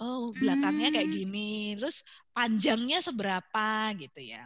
[0.00, 1.16] Oh, belakangnya kayak Hmm.
[1.16, 1.52] gini.
[1.80, 2.04] Terus
[2.36, 4.44] panjangnya seberapa gitu ya.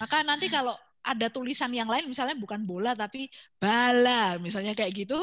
[0.00, 3.26] Maka nanti kalau ada tulisan yang lain misalnya bukan bola tapi
[3.58, 5.18] bala misalnya kayak gitu,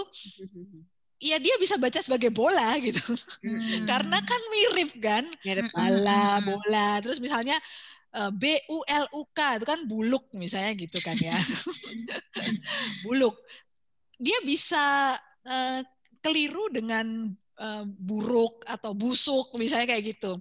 [1.19, 3.03] ya dia bisa baca sebagai bola gitu.
[3.43, 3.86] Hmm.
[3.86, 6.45] Karena kan mirip kan Mirip bala, Mm-mm.
[6.47, 6.89] bola.
[7.03, 7.60] Terus misalnya
[8.15, 11.36] eh, B U L U K itu kan buluk misalnya gitu kan ya.
[13.05, 13.36] buluk.
[14.17, 15.84] Dia bisa eh,
[16.23, 17.27] keliru dengan
[17.60, 20.32] eh, buruk atau busuk misalnya kayak gitu.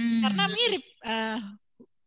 [0.00, 0.20] Hmm.
[0.26, 1.38] Karena mirip eh,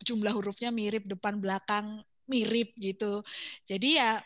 [0.05, 3.21] jumlah hurufnya mirip depan belakang mirip gitu.
[3.69, 4.17] Jadi ya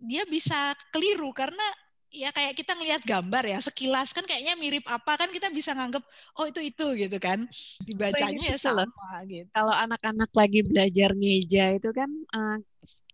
[0.00, 0.56] dia bisa
[0.94, 1.66] keliru karena
[2.10, 6.02] ya kayak kita ngelihat gambar ya sekilas kan kayaknya mirip apa kan kita bisa nganggep
[6.38, 7.38] oh itu itu gitu kan
[7.86, 9.46] dibacanya ya sama gitu.
[9.54, 12.10] Kalau anak-anak lagi belajar ngeja itu kan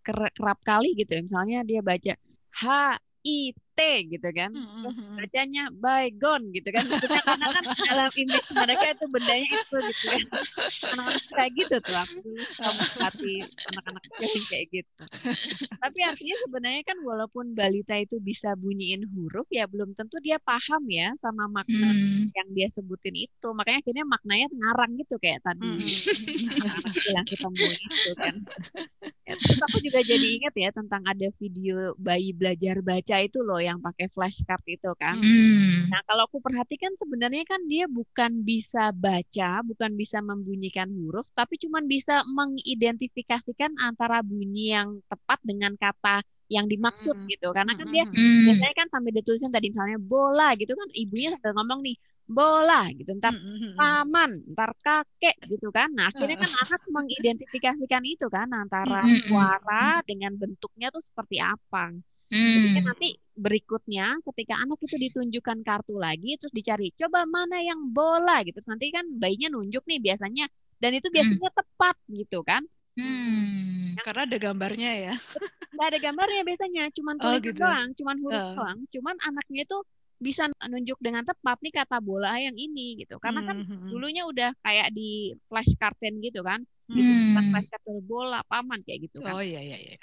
[0.05, 1.21] ker- kerap kali gitu ya.
[1.27, 2.13] Misalnya dia baca
[2.61, 2.63] H
[3.25, 4.51] I T gitu kan.
[4.53, 6.83] Terus bacanya bygone gitu kan.
[6.89, 10.23] Maksudnya karena kan dalam image mereka itu bendanya itu gitu kan.
[10.97, 13.33] Anak-anak kayak gitu tuh aku kamu hati
[13.73, 15.03] anak-anak kecil kayak gitu.
[15.77, 20.83] Tapi artinya sebenarnya kan walaupun balita itu bisa bunyiin huruf ya belum tentu dia paham
[20.89, 22.33] ya sama makna hmm.
[22.33, 23.47] yang dia sebutin itu.
[23.53, 26.65] Makanya akhirnya maknanya ngarang gitu kayak tadi hmm.
[26.65, 28.35] anak yang ketemu itu kan.
[29.27, 33.59] Ya, terus aku juga jadi ingat ya tentang ada video bayi belajar baca itu loh
[33.67, 35.13] yang pakai flashcard itu kan.
[35.19, 35.91] Hmm.
[35.91, 41.59] Nah, kalau aku perhatikan sebenarnya kan dia bukan bisa baca, bukan bisa membunyikan huruf, tapi
[41.59, 47.27] cuma bisa mengidentifikasikan antara bunyi yang tepat dengan kata yang dimaksud hmm.
[47.27, 47.51] gitu.
[47.51, 48.43] Karena kan dia hmm.
[48.47, 53.15] biasanya kan sampai ditulisin tadi misalnya bola gitu kan ibunya sambil ngomong nih bola gitu
[53.23, 53.31] ntar
[53.79, 58.99] paman ntar kakek gitu kan nah akhirnya kan anak mengidentifikasikan itu kan antara
[59.31, 61.95] suara dengan bentuknya tuh seperti apa
[62.27, 62.51] Hmm.
[62.53, 67.93] Jadi kan nanti berikutnya ketika anak itu ditunjukkan kartu lagi terus dicari coba mana yang
[67.93, 70.49] bola gitu terus nanti kan bayinya nunjuk nih biasanya
[70.81, 71.57] dan itu biasanya hmm.
[71.61, 72.65] tepat gitu kan
[72.97, 74.01] hmm.
[74.01, 75.13] karena ada gambarnya ya
[75.77, 77.59] nggak ada gambarnya biasanya cuman oh, tulisan oh, gitu.
[77.61, 78.53] doang cuman huruf uh.
[78.57, 79.77] doang cuman anaknya itu
[80.17, 83.69] bisa nunjuk dengan tepat nih kata bola yang ini gitu karena kan hmm.
[83.69, 83.89] hmm, hmm.
[83.93, 87.53] dulunya udah kayak di flashcardin gitu kan gitu hmm.
[87.53, 89.93] flashcard bola paman kayak gitu kan oh iya iya iya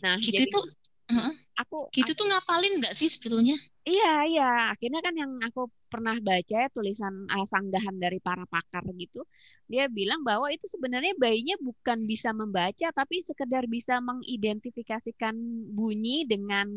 [0.00, 0.64] nah gitu jadi, tuh
[1.10, 3.58] Uh, aku gitu aku, tuh ngapalin nggak sih sebetulnya?
[3.80, 8.86] Iya iya, akhirnya kan yang aku pernah baca ya tulisan uh, sanggahan dari para pakar
[8.94, 9.26] gitu,
[9.66, 15.34] dia bilang bahwa itu sebenarnya bayinya bukan bisa membaca tapi sekedar bisa mengidentifikasikan
[15.74, 16.70] bunyi dengan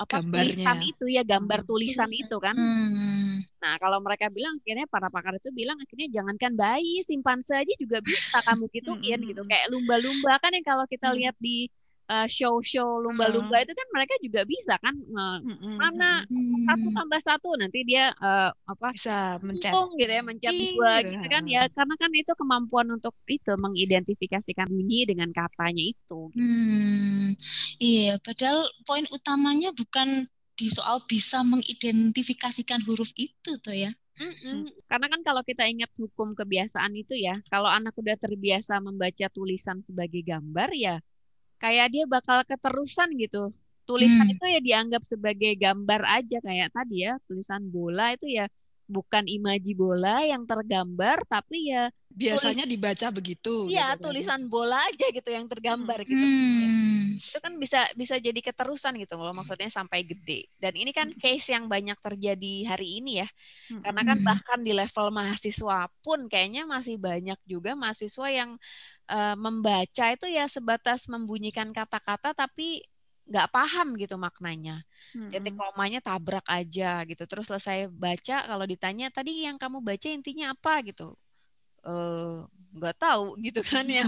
[0.00, 2.54] apa tulisan itu ya gambar hmm, tulisan tulisan itu kan.
[2.56, 3.44] Hmm.
[3.60, 8.00] Nah kalau mereka bilang akhirnya para pakar itu bilang akhirnya jangankan bayi simpanse aja juga
[8.00, 9.50] bisa kamu gituin gitu hmm.
[9.50, 11.68] kayak lumba-lumba kan yang kalau kita lihat di
[12.08, 13.64] uh, show-show lumba-lumba hmm.
[13.68, 15.76] itu kan mereka juga bisa kan uh, hmm.
[15.76, 16.24] mana
[16.68, 21.10] satu tambah satu nanti dia uh, apa bisa mencet gitu ya mencet dua gitu.
[21.16, 25.94] gitu kan ya karena kan itu kemampuan untuk itu mengidentifikasikan bunyi dengan katanya itu.
[26.14, 26.20] Gitu.
[26.36, 27.32] Hmm,
[27.80, 33.90] iya, padahal poin utamanya bukan di soal bisa mengidentifikasikan huruf itu tuh ya.
[34.14, 34.70] Mm-mm.
[34.86, 39.82] Karena kan kalau kita ingat hukum kebiasaan itu ya, kalau anak udah terbiasa membaca tulisan
[39.82, 41.02] sebagai gambar ya
[41.62, 43.50] kayak dia bakal keterusan gitu
[43.84, 44.34] tulisan hmm.
[44.34, 48.48] itu ya dianggap sebagai gambar aja kayak tadi ya tulisan bola itu ya
[48.84, 54.78] bukan imaji bola yang tergambar tapi ya biasanya tulis, dibaca begitu iya gitu, tulisan bola
[54.86, 56.08] aja gitu yang tergambar hmm.
[56.08, 57.06] gitu hmm.
[57.18, 61.50] itu kan bisa bisa jadi keterusan gitu kalau maksudnya sampai gede dan ini kan case
[61.50, 63.28] yang banyak terjadi hari ini ya
[63.74, 63.82] hmm.
[63.82, 68.50] karena kan bahkan di level mahasiswa pun kayaknya masih banyak juga mahasiswa yang
[69.10, 72.86] uh, membaca itu ya sebatas membunyikan kata-kata tapi
[73.24, 74.84] nggak paham gitu maknanya.
[75.16, 75.32] Hmm.
[75.32, 77.24] Titik komanya tabrak aja gitu.
[77.24, 81.16] Terus selesai baca kalau ditanya tadi yang kamu baca intinya apa gitu.
[81.84, 82.38] Eh,
[82.74, 84.04] nggak tahu gitu kan ya.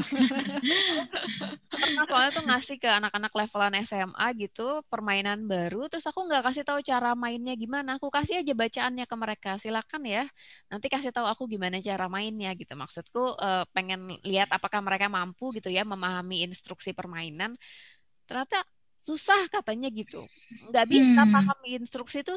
[1.71, 6.65] Pernah soalnya tuh ngasih ke anak-anak levelan SMA gitu permainan baru, terus aku nggak kasih
[6.65, 10.25] tahu cara mainnya gimana, aku kasih aja bacaannya ke mereka, silakan ya,
[10.73, 12.73] nanti kasih tahu aku gimana cara mainnya gitu.
[12.75, 17.53] Maksudku uh, pengen lihat apakah mereka mampu gitu ya memahami instruksi permainan.
[18.27, 18.65] Ternyata
[19.07, 20.19] susah katanya gitu,
[20.75, 21.33] nggak bisa hmm.
[21.33, 22.35] paham instruksi itu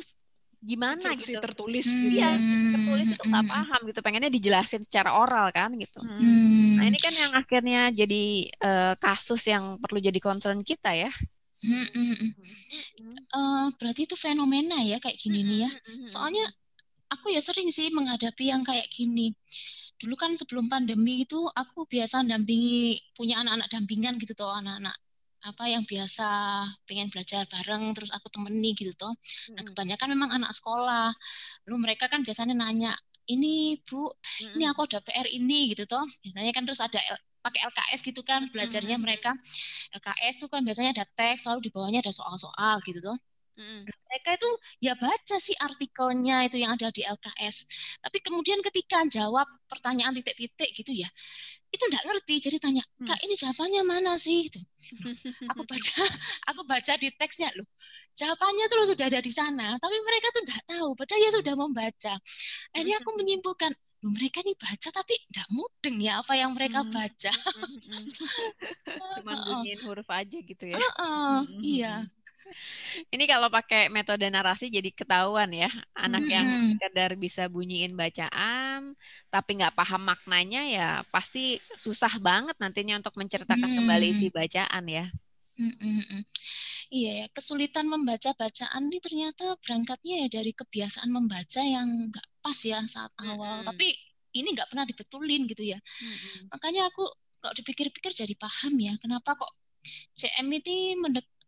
[0.60, 1.98] gimana instruksi gitu tertulis hmm.
[1.98, 2.08] gitu.
[2.20, 2.32] Iya,
[2.76, 3.54] tertulis itu nggak hmm.
[3.56, 4.00] paham gitu.
[4.06, 6.00] Pengennya dijelasin secara oral kan gitu.
[6.04, 6.78] Hmm.
[6.78, 8.24] Nah ini kan yang akhirnya jadi
[8.62, 11.12] uh, kasus yang perlu jadi concern kita ya.
[11.60, 12.32] Hmm, hmm, hmm.
[13.36, 15.72] Uh, berarti itu fenomena ya kayak gini nih ya.
[16.08, 16.46] Soalnya
[17.12, 19.34] aku ya sering sih menghadapi yang kayak gini.
[20.00, 24.96] Dulu kan sebelum pandemi itu aku biasa dampingi punya anak-anak dampingan gitu tuh anak-anak
[25.45, 26.28] apa yang biasa
[26.88, 29.13] pengen belajar bareng terus aku temeni gitu toh.
[29.56, 31.12] Nah, kebanyakan memang anak sekolah.
[31.67, 32.91] Lalu mereka kan biasanya nanya,
[33.30, 34.10] "Ini, Bu,
[34.56, 36.04] ini aku ada PR ini." gitu toh.
[36.23, 36.99] Biasanya kan terus ada
[37.45, 39.32] pakai LKS gitu kan belajarnya mereka.
[39.95, 43.17] LKS itu kan biasanya ada teks, lalu di bawahnya ada soal-soal gitu toh.
[44.10, 44.49] Mereka itu
[44.88, 47.58] ya baca sih artikelnya itu yang ada di LKS.
[48.04, 51.10] Tapi kemudian ketika jawab pertanyaan titik-titik gitu ya,
[51.70, 53.06] itu enggak ngerti jadi tanya hmm.
[53.06, 54.50] kak ini jawabannya mana sih?
[54.50, 54.60] Itu
[55.54, 55.94] aku baca
[56.50, 57.68] aku baca di teksnya loh
[58.18, 62.14] jawabannya tuh sudah ada di sana tapi mereka tuh enggak tahu padahal ya sudah membaca.
[62.74, 63.20] Akhirnya aku hmm.
[63.22, 66.92] menyimpulkan mereka nih baca tapi enggak mudeng ya apa yang mereka hmm.
[66.92, 67.32] baca.
[69.20, 70.78] Cuma bunyiin huruf aja gitu ya.
[70.80, 71.94] Uh -uh, iya
[73.14, 78.94] ini kalau pakai metode narasi jadi ketahuan ya anak yang sekedar bisa bunyiin bacaan
[79.30, 85.06] tapi nggak paham maknanya ya pasti susah banget nantinya untuk menceritakan kembali si bacaan ya.
[86.90, 92.58] Iya ya, kesulitan membaca bacaan ini ternyata berangkatnya ya dari kebiasaan membaca yang nggak pas
[92.66, 93.62] ya saat awal.
[93.62, 93.70] Mm-hmm.
[93.70, 93.88] Tapi
[94.34, 95.78] ini nggak pernah dibetulin gitu ya.
[95.78, 96.50] Mm-hmm.
[96.50, 97.06] Makanya aku
[97.40, 99.52] kalau dipikir-pikir jadi paham ya kenapa kok
[100.18, 100.98] CM ini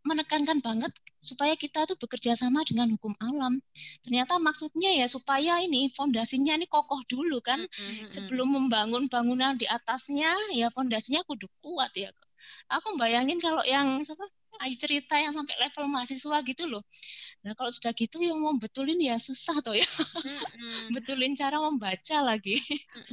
[0.02, 0.90] menekankan banget
[1.22, 3.62] supaya kita tuh bekerja sama dengan hukum alam.
[4.02, 7.62] Ternyata maksudnya ya supaya ini fondasinya ini kokoh dulu kan.
[7.62, 8.10] Mm-hmm.
[8.10, 12.10] Sebelum membangun bangunan di atasnya ya fondasinya kudu kuat ya.
[12.74, 14.26] Aku bayangin kalau yang apa
[14.60, 16.82] ayo cerita yang sampai level mahasiswa gitu loh.
[17.46, 19.86] Nah kalau sudah gitu yang mau betulin ya susah tuh ya.
[19.86, 20.90] Mm-hmm.
[20.98, 22.58] betulin cara membaca lagi.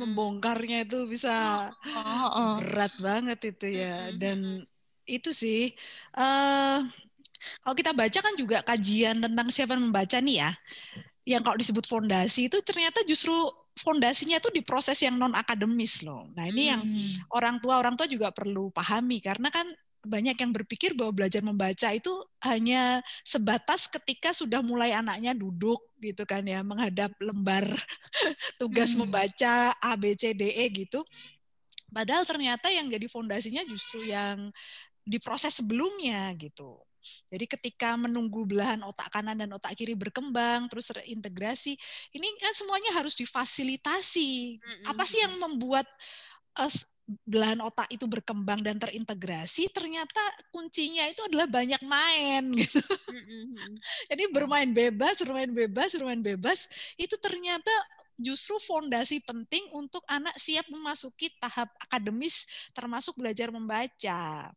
[0.01, 2.55] Membongkarnya itu bisa oh, oh.
[2.57, 4.09] berat banget itu ya.
[4.17, 4.65] Dan
[5.09, 5.73] itu sih.
[6.13, 6.85] Uh,
[7.63, 10.51] kalau kita baca kan juga kajian tentang siapa membaca nih ya.
[11.25, 13.33] Yang kalau disebut fondasi itu ternyata justru
[13.79, 16.27] fondasinya itu di proses yang non akademis loh.
[16.35, 16.71] Nah ini hmm.
[16.75, 16.83] yang
[17.31, 19.65] orang tua orang tua juga perlu pahami karena kan
[19.99, 22.11] banyak yang berpikir bahwa belajar membaca itu
[22.47, 27.67] hanya sebatas ketika sudah mulai anaknya duduk gitu kan ya menghadap lembar
[28.61, 29.07] tugas hmm.
[29.07, 31.03] membaca A B C D E gitu.
[31.89, 34.53] Padahal ternyata yang jadi fondasinya justru yang
[35.09, 36.77] di proses sebelumnya gitu.
[37.31, 41.73] Jadi ketika menunggu belahan otak kanan dan otak kiri berkembang terus terintegrasi,
[42.13, 44.59] ini kan semuanya harus difasilitasi.
[44.85, 45.87] Apa sih yang membuat
[46.59, 46.71] uh,
[47.25, 50.21] belahan otak itu berkembang dan terintegrasi ternyata
[50.53, 52.77] kuncinya itu adalah banyak main gitu.
[53.09, 53.73] Mm-hmm.
[54.13, 56.69] Jadi bermain bebas, bermain bebas, bermain bebas
[57.01, 57.73] itu ternyata
[58.19, 62.45] justru fondasi penting untuk anak siap memasuki tahap akademis
[62.75, 64.51] termasuk belajar membaca.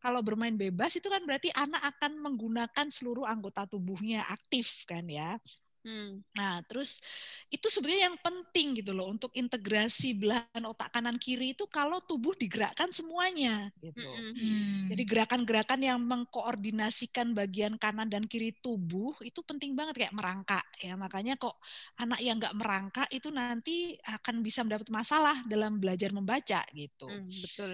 [0.00, 5.36] Kalau bermain bebas itu kan berarti anak akan menggunakan seluruh anggota tubuhnya aktif kan ya.
[5.80, 6.20] Hmm.
[6.36, 7.00] Nah, terus
[7.48, 12.36] itu sebenarnya yang penting gitu loh untuk integrasi belahan otak kanan kiri itu kalau tubuh
[12.36, 14.04] digerakkan semuanya gitu.
[14.04, 14.36] Hmm.
[14.36, 14.92] hmm.
[14.92, 21.00] Jadi gerakan-gerakan yang mengkoordinasikan bagian kanan dan kiri tubuh itu penting banget kayak merangkak ya.
[21.00, 21.56] Makanya kok
[21.96, 27.08] anak yang nggak merangkak itu nanti akan bisa mendapat masalah dalam belajar membaca gitu.
[27.08, 27.72] Hmm, betul.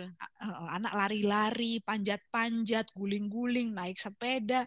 [0.71, 4.63] Anak lari-lari, panjat-panjat, guling-guling, naik sepeda,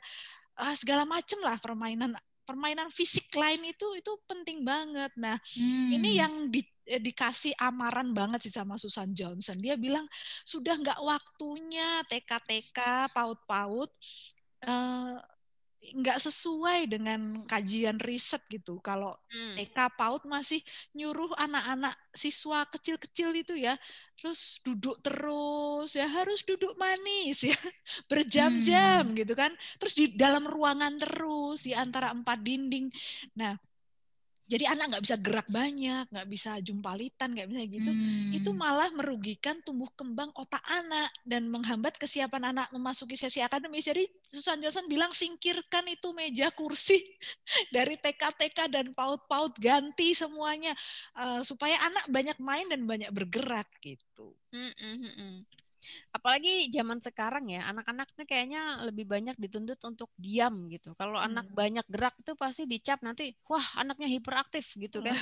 [0.75, 2.11] segala macam lah permainan
[2.49, 5.13] permainan fisik lain itu itu penting banget.
[5.21, 5.89] Nah, hmm.
[5.93, 9.61] ini yang di, eh, dikasih amaran banget sih sama Susan Johnson.
[9.61, 10.09] Dia bilang
[10.41, 13.89] sudah nggak waktunya TK-TK, PAUD-PAUD
[14.65, 15.21] uh,
[15.79, 18.77] nggak sesuai dengan kajian riset gitu.
[18.83, 19.55] Kalau hmm.
[19.57, 20.59] TK PAUD masih
[20.93, 23.79] nyuruh anak-anak siswa kecil-kecil itu ya,
[24.19, 27.55] terus duduk terus ya harus duduk manis ya
[28.11, 29.17] berjam-jam hmm.
[29.23, 29.51] gitu kan.
[29.79, 32.91] Terus di dalam ruangan terus di antara empat dinding.
[33.39, 33.55] Nah,
[34.49, 37.91] jadi anak nggak bisa gerak banyak, nggak bisa jumpalitan, nggak bisa gitu.
[37.93, 38.33] Hmm.
[38.33, 43.85] Itu malah merugikan tumbuh kembang otak anak dan menghambat kesiapan anak memasuki sesi akademis.
[43.85, 46.97] Jadi Susan Johnson bilang singkirkan itu meja kursi
[47.75, 50.73] dari TK-TK dan PAUD-PAUD ganti semuanya
[51.21, 54.33] uh, supaya anak banyak main dan banyak bergerak gitu.
[54.49, 55.13] Hmm, hmm, hmm.
[55.13, 55.37] hmm
[56.11, 60.93] apalagi zaman sekarang ya anak-anak tuh kayaknya lebih banyak dituntut untuk diam gitu.
[60.95, 61.27] Kalau hmm.
[61.31, 65.15] anak banyak gerak itu pasti dicap nanti wah anaknya hiperaktif gitu kan.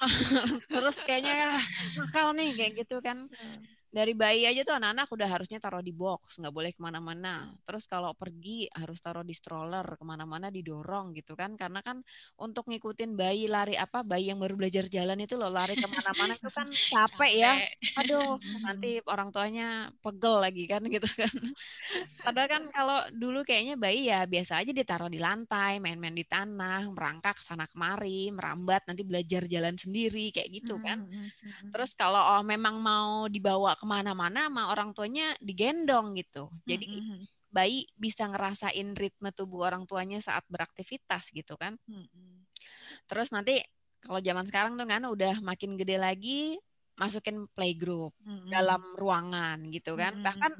[0.74, 1.50] Terus kayaknya ya
[1.98, 3.26] nakal nih kayak gitu kan.
[3.30, 3.60] Hmm
[3.96, 7.48] dari bayi aja tuh anak-anak udah harusnya taruh di box nggak boleh ke mana-mana.
[7.64, 11.56] Terus kalau pergi harus taruh di stroller ke mana-mana didorong gitu kan.
[11.56, 12.04] Karena kan
[12.36, 16.36] untuk ngikutin bayi lari apa bayi yang baru belajar jalan itu loh lari ke mana-mana
[16.36, 17.52] itu kan capek ya.
[18.04, 18.36] Aduh
[18.68, 21.32] nanti orang tuanya pegel lagi kan gitu kan.
[22.20, 26.84] Padahal kan kalau dulu kayaknya bayi ya biasa aja ditaruh di lantai main-main di tanah
[26.92, 31.00] merangkak sana kemari merambat nanti belajar jalan sendiri kayak gitu kan.
[31.00, 35.30] hmm, hmm, hmm, terus kalau oh, memang mau dibawa ke ke mana-mana sama orang tuanya
[35.38, 36.50] digendong gitu.
[36.66, 37.20] Jadi mm -hmm.
[37.54, 41.78] bayi bisa ngerasain ritme tubuh orang tuanya saat beraktivitas gitu kan.
[41.86, 42.34] Mm -hmm.
[43.06, 43.62] Terus nanti
[44.02, 46.58] kalau zaman sekarang tuh kan udah makin gede lagi
[46.98, 48.50] masukin playgroup mm -hmm.
[48.50, 50.18] dalam ruangan gitu kan.
[50.18, 50.26] Mm -hmm.
[50.26, 50.52] Bahkan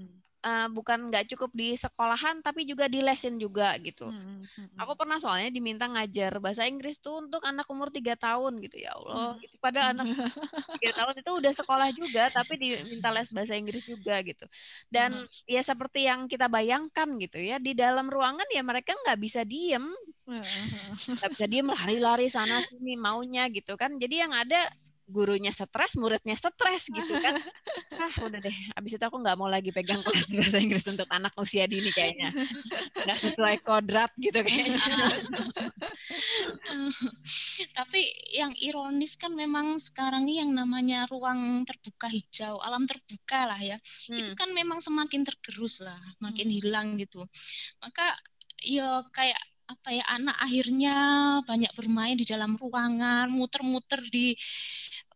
[0.46, 4.06] uh, bukan nggak cukup di sekolahan tapi juga di lesin juga gitu.
[4.06, 4.82] Hmm, hmm, hmm.
[4.86, 8.94] Aku pernah soalnya diminta ngajar bahasa Inggris tuh untuk anak umur tiga tahun gitu ya
[8.94, 9.34] Allah.
[9.34, 9.42] Hmm.
[9.42, 9.56] Gitu.
[9.58, 10.06] Pada anak
[10.78, 14.46] tiga tahun itu udah sekolah juga tapi diminta les bahasa Inggris juga gitu.
[14.86, 15.50] Dan hmm.
[15.50, 19.90] ya seperti yang kita bayangkan gitu ya di dalam ruangan ya mereka nggak bisa diem.
[20.26, 23.98] Nggak bisa diem lari-lari sana sini maunya gitu kan.
[23.98, 24.66] Jadi yang ada
[25.06, 27.38] gurunya stres, muridnya stres gitu kan.
[27.96, 28.52] Ah, udah deh.
[28.76, 32.28] Abis itu aku nggak mau lagi pegang kelas bahasa Inggris untuk anak usia dini kayaknya.
[32.92, 34.76] Nggak sesuai kodrat gitu kayaknya.
[37.78, 38.00] Tapi
[38.36, 43.80] yang ironis kan memang sekarang ini yang namanya ruang terbuka hijau, alam terbuka lah ya.
[44.12, 44.20] Hmm.
[44.20, 46.56] Itu kan memang semakin tergerus lah, makin hmm.
[46.60, 47.24] hilang gitu.
[47.80, 48.12] Maka
[48.60, 50.96] ya kayak apa ya anak akhirnya
[51.42, 54.38] banyak bermain di dalam ruangan, muter-muter di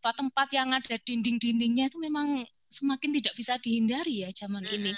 [0.00, 2.40] tempat yang ada dinding-dindingnya itu memang
[2.70, 4.76] semakin tidak bisa dihindari ya zaman mm -hmm.
[4.80, 4.92] ini.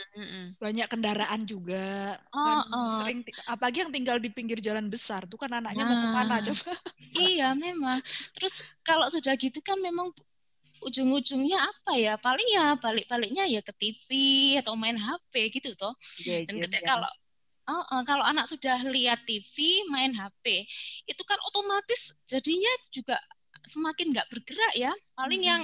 [0.63, 2.15] Banyak kendaraan juga.
[2.31, 3.03] Oh, oh.
[3.03, 6.37] Sering apalagi yang tinggal di pinggir jalan besar tuh kan anaknya nah, mau ke mana
[6.39, 6.73] coba?
[7.33, 7.99] Iya memang.
[8.39, 10.15] Terus kalau sudah gitu kan memang
[10.87, 12.15] ujung-ujungnya apa ya?
[12.21, 14.09] Paling ya balik-baliknya ya ke TV
[14.63, 15.93] atau main HP gitu toh.
[16.23, 16.91] Yeah, Dan yeah, ketika yeah.
[16.95, 17.11] kalau
[17.71, 20.67] Oh, oh, kalau anak sudah lihat TV, main HP,
[21.07, 23.15] itu kan otomatis jadinya juga
[23.63, 25.49] semakin nggak bergerak ya paling hmm.
[25.49, 25.63] yang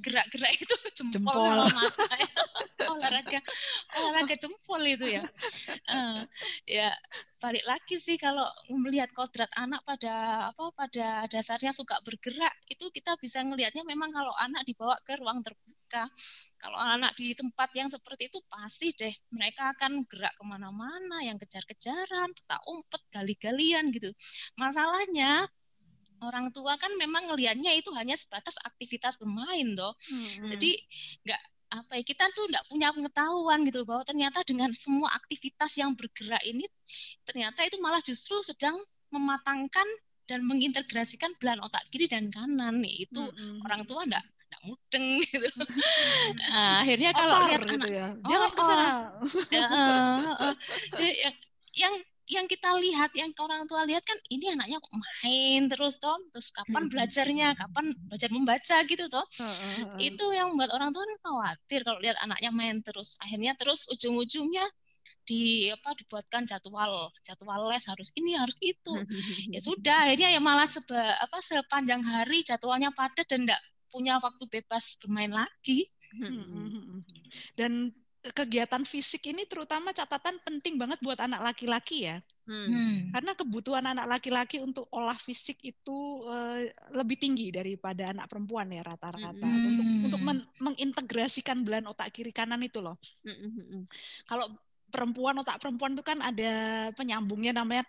[0.00, 1.68] gerak-gerak itu jempol, jempol.
[1.68, 2.32] mata ya.
[2.94, 3.40] olahraga
[4.00, 5.22] olahraga jempol itu ya
[5.92, 6.24] uh,
[6.64, 6.88] ya
[7.38, 8.48] balik lagi sih kalau
[8.80, 14.32] melihat kodrat anak pada apa pada dasarnya suka bergerak itu kita bisa ngelihatnya memang kalau
[14.40, 16.08] anak dibawa ke ruang terbuka
[16.58, 21.36] kalau anak di tempat yang seperti itu pasti deh mereka akan gerak ke mana-mana yang
[21.36, 24.10] kejar-kejaran petak umpet gali-galian gitu
[24.56, 25.48] masalahnya
[26.24, 29.94] orang tua kan memang ngelihatnya itu hanya sebatas aktivitas bermain toh.
[29.94, 30.48] Hmm.
[30.50, 30.74] Jadi
[31.26, 35.92] nggak apa ya kita tuh nggak punya pengetahuan gitu bahwa ternyata dengan semua aktivitas yang
[35.92, 36.64] bergerak ini
[37.28, 38.72] ternyata itu malah justru sedang
[39.12, 39.84] mematangkan
[40.24, 43.64] dan mengintegrasikan belahan otak kiri dan kanan nih itu hmm.
[43.68, 45.48] orang tua nggak nggak mudeng gitu.
[46.40, 48.08] nah, akhirnya kalau lihat gitu anak, ya.
[48.24, 48.88] jangan oh, ke sana.
[48.88, 49.68] Oh, uh,
[50.32, 51.34] uh, uh,
[51.76, 51.94] yang,
[52.28, 54.78] yang kita lihat, yang orang tua lihat kan ini anaknya
[55.24, 59.26] main terus toh, terus kapan belajarnya, kapan belajar membaca gitu toh.
[59.96, 63.16] Itu yang membuat orang tua khawatir kalau lihat anaknya main terus.
[63.24, 64.64] Akhirnya terus ujung-ujungnya
[65.28, 68.94] di apa dibuatkan jadwal jadwal les harus ini harus itu.
[69.54, 74.44] Ya sudah akhirnya ya malah seba, apa sepanjang hari jadwalnya padat dan tidak punya waktu
[74.52, 75.88] bebas bermain lagi.
[77.56, 82.18] Dan kegiatan fisik ini terutama catatan penting banget buat anak laki-laki ya.
[82.48, 83.12] Hmm.
[83.14, 86.64] Karena kebutuhan anak laki-laki untuk olah fisik itu uh,
[86.96, 89.46] lebih tinggi daripada anak perempuan ya rata-rata.
[89.46, 89.68] Hmm.
[89.68, 92.98] Untuk untuk men mengintegrasikan belahan otak kiri kanan itu loh.
[93.22, 93.84] Hmm.
[94.26, 94.50] Kalau
[94.88, 96.52] perempuan otak perempuan itu kan ada
[96.96, 97.84] penyambungnya namanya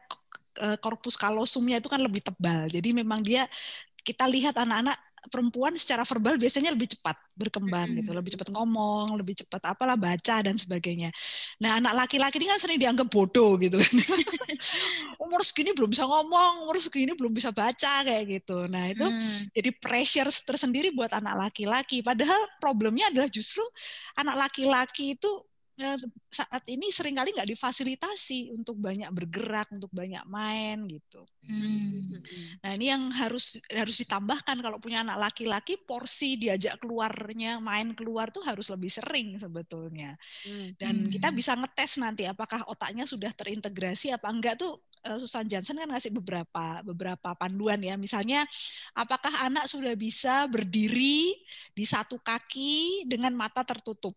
[0.84, 2.68] korpus eh, kalosumnya itu kan lebih tebal.
[2.70, 3.48] Jadi memang dia
[4.04, 9.36] kita lihat anak-anak perempuan secara verbal biasanya lebih cepat berkembang gitu, lebih cepat ngomong, lebih
[9.43, 11.11] cepat apalah baca dan sebagainya.
[11.59, 13.95] Nah, anak laki-laki ini kan sering dianggap bodoh gitu kan.
[15.24, 18.67] umur segini belum bisa ngomong, umur segini belum bisa baca kayak gitu.
[18.67, 19.51] Nah, itu hmm.
[19.55, 21.99] jadi pressure tersendiri buat anak laki-laki.
[22.03, 23.63] Padahal problemnya adalah justru
[24.20, 25.32] anak laki-laki itu
[26.30, 31.24] saat ini sering kali nggak difasilitasi untuk banyak bergerak, untuk banyak main gitu.
[31.48, 32.20] Hmm.
[32.62, 38.30] Nah ini yang harus harus ditambahkan kalau punya anak laki-laki porsi diajak keluarnya main keluar
[38.30, 40.20] tuh harus lebih sering sebetulnya.
[40.46, 40.76] Hmm.
[40.76, 44.78] Dan kita bisa ngetes nanti apakah otaknya sudah terintegrasi apa enggak tuh
[45.08, 47.96] eh, Susan Johnson kan ngasih beberapa beberapa panduan ya.
[47.96, 48.44] Misalnya
[48.94, 51.34] apakah anak sudah bisa berdiri
[51.74, 54.14] di satu kaki dengan mata tertutup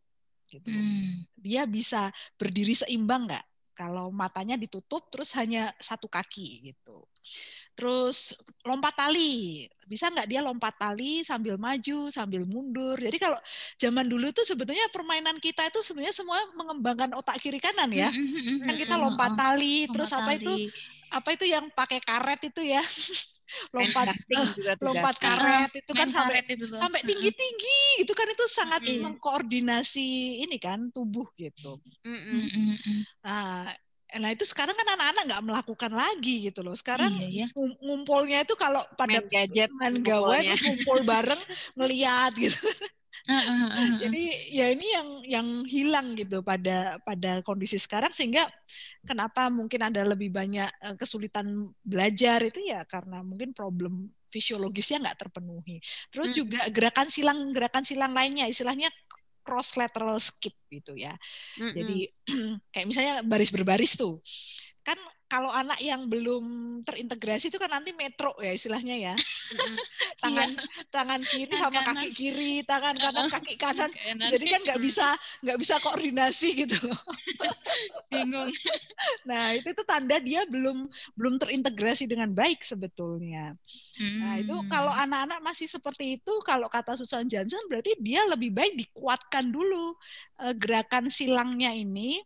[0.53, 0.69] gitu.
[0.69, 1.25] Hmm.
[1.41, 3.47] Dia bisa berdiri seimbang nggak?
[3.73, 7.09] Kalau matanya ditutup terus hanya satu kaki gitu.
[7.73, 8.37] Terus
[8.69, 12.97] lompat tali, bisa nggak dia lompat tali sambil maju, sambil mundur.
[12.97, 13.37] Jadi kalau
[13.77, 18.09] zaman dulu tuh sebetulnya permainan kita itu sebenarnya semua mengembangkan otak kiri kanan ya.
[18.65, 20.41] Kan kita lompat tali, lompat terus apa tali.
[20.41, 20.55] itu
[21.13, 22.81] apa itu yang pakai karet itu ya.
[23.77, 24.17] lompat
[24.57, 29.05] juga lompat karet itu kan sampai itu sampai tinggi tinggi itu kan itu sangat mm.
[29.05, 31.77] mengkoordinasi ini kan tubuh gitu.
[32.01, 32.73] Mm -mm.
[33.21, 33.69] Nah,
[34.21, 36.77] Nah itu sekarang kan anak-anak nggak melakukan lagi gitu loh.
[36.77, 37.47] Sekarang iya, iya.
[37.81, 41.43] ngumpulnya itu kalau pada main gadget, main gawai ngumpul bareng
[41.81, 42.61] ngeliat gitu.
[44.03, 48.45] Jadi ya ini yang yang hilang gitu pada pada kondisi sekarang sehingga
[49.07, 55.19] kenapa mungkin ada lebih banyak eh, kesulitan belajar itu ya karena mungkin problem fisiologisnya nggak
[55.29, 55.79] terpenuhi.
[56.11, 58.91] Terus juga gerakan silang gerakan silang lainnya istilahnya
[59.43, 61.13] cross lateral skip gitu ya.
[61.59, 62.09] Jadi
[62.73, 64.19] kayak misalnya baris berbaris tuh.
[64.83, 64.99] Kan
[65.33, 66.45] kalau anak yang belum
[66.85, 69.15] terintegrasi itu kan nanti metro ya istilahnya ya
[70.23, 70.85] tangan iya.
[70.93, 72.05] tangan kiri sama kanan.
[72.05, 73.89] kaki kiri tangan kanan kaki kanan
[74.29, 75.09] jadi kan nggak bisa
[75.41, 77.01] nggak bisa koordinasi gitu loh
[78.13, 78.53] bingung
[79.25, 80.85] nah itu tuh tanda dia belum
[81.17, 83.57] belum terintegrasi dengan baik sebetulnya
[83.97, 84.19] hmm.
[84.21, 84.69] nah itu hmm.
[84.69, 89.97] kalau anak-anak masih seperti itu kalau kata Susan Johnson berarti dia lebih baik dikuatkan dulu
[90.45, 92.21] uh, gerakan silangnya ini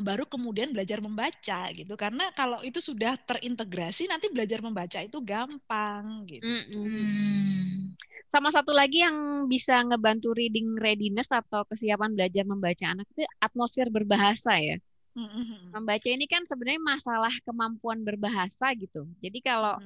[0.00, 6.24] baru kemudian belajar membaca gitu karena kalau itu sudah terintegrasi nanti belajar membaca itu gampang
[6.24, 6.44] gitu.
[6.44, 7.94] Mm -hmm.
[8.32, 13.86] Sama satu lagi yang bisa ngebantu reading readiness atau kesiapan belajar membaca anak itu atmosfer
[13.92, 14.76] berbahasa ya.
[15.70, 19.06] Membaca ini kan sebenarnya masalah kemampuan berbahasa gitu.
[19.22, 19.78] Jadi kalau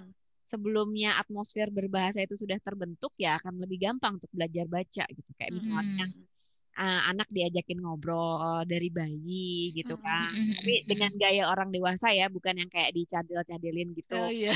[0.48, 5.30] sebelumnya atmosfer berbahasa itu sudah terbentuk ya akan lebih gampang untuk belajar baca gitu.
[5.36, 6.08] Kayak misalnya
[6.78, 10.30] uh, anak diajakin ngobrol dari bayi gitu kan.
[10.30, 14.14] Tapi dengan gaya orang dewasa ya, bukan yang kayak dicadel-cadelin gitu.
[14.14, 14.54] Oh iya.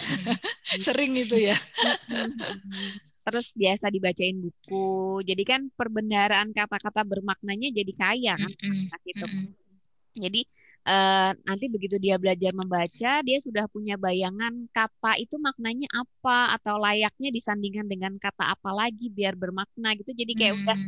[0.84, 1.56] Sering itu ya.
[3.24, 5.20] Terus biasa dibacain buku.
[5.22, 9.26] Jadi kan perbendaharaan kata-kata bermaknanya jadi kaya kan anak itu.
[10.14, 10.40] Jadi
[10.86, 16.78] uh, nanti begitu dia belajar membaca, dia sudah punya bayangan kata itu maknanya apa atau
[16.78, 20.14] layaknya disandingkan dengan kata apa lagi biar bermakna gitu.
[20.14, 20.62] Jadi kayak hmm.
[20.64, 20.78] udah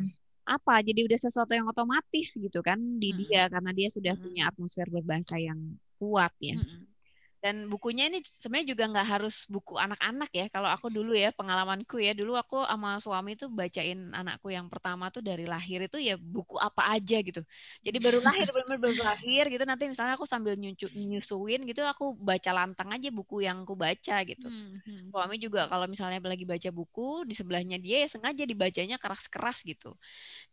[0.47, 0.79] apa?
[0.81, 3.19] Jadi udah sesuatu yang otomatis gitu kan di hmm.
[3.19, 4.23] dia karena dia sudah hmm.
[4.23, 5.59] punya atmosfer berbahasa yang
[5.99, 6.57] kuat ya.
[6.57, 6.87] Hmm.
[7.47, 10.47] Dan bukunya ini sebenarnya juga nggak harus buku anak-anak ya.
[10.51, 15.15] Kalau aku dulu ya pengalamanku ya dulu aku sama suami tuh bacain anakku yang pertama
[15.15, 17.39] tuh dari lahir itu ya buku apa aja gitu.
[17.87, 22.19] Jadi baru lahir benar-benar baru lahir gitu nanti misalnya aku sambil nyucu, nyusuin gitu aku
[22.19, 24.49] baca lantang aja buku yang aku baca gitu.
[24.49, 25.15] Hmm, hmm.
[25.15, 29.95] Suami juga kalau misalnya lagi baca buku di sebelahnya dia ya sengaja dibacanya keras-keras gitu.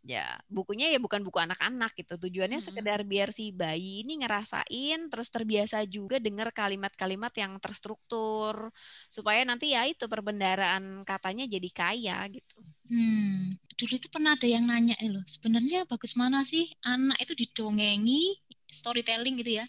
[0.04, 2.20] Ya bukunya ya bukan buku anak-anak gitu.
[2.28, 2.68] Tujuannya hmm.
[2.70, 8.68] sekedar biar si bayi ini ngerasain terus terbiasa juga dengar kalimat kalimat-kalimat yang terstruktur
[9.08, 12.60] supaya nanti ya itu perbendaraan katanya jadi kaya gitu.
[12.84, 17.32] Hmm, dulu itu pernah ada yang nanya nih loh, sebenarnya bagus mana sih anak itu
[17.32, 18.36] didongengi
[18.68, 19.64] storytelling gitu ya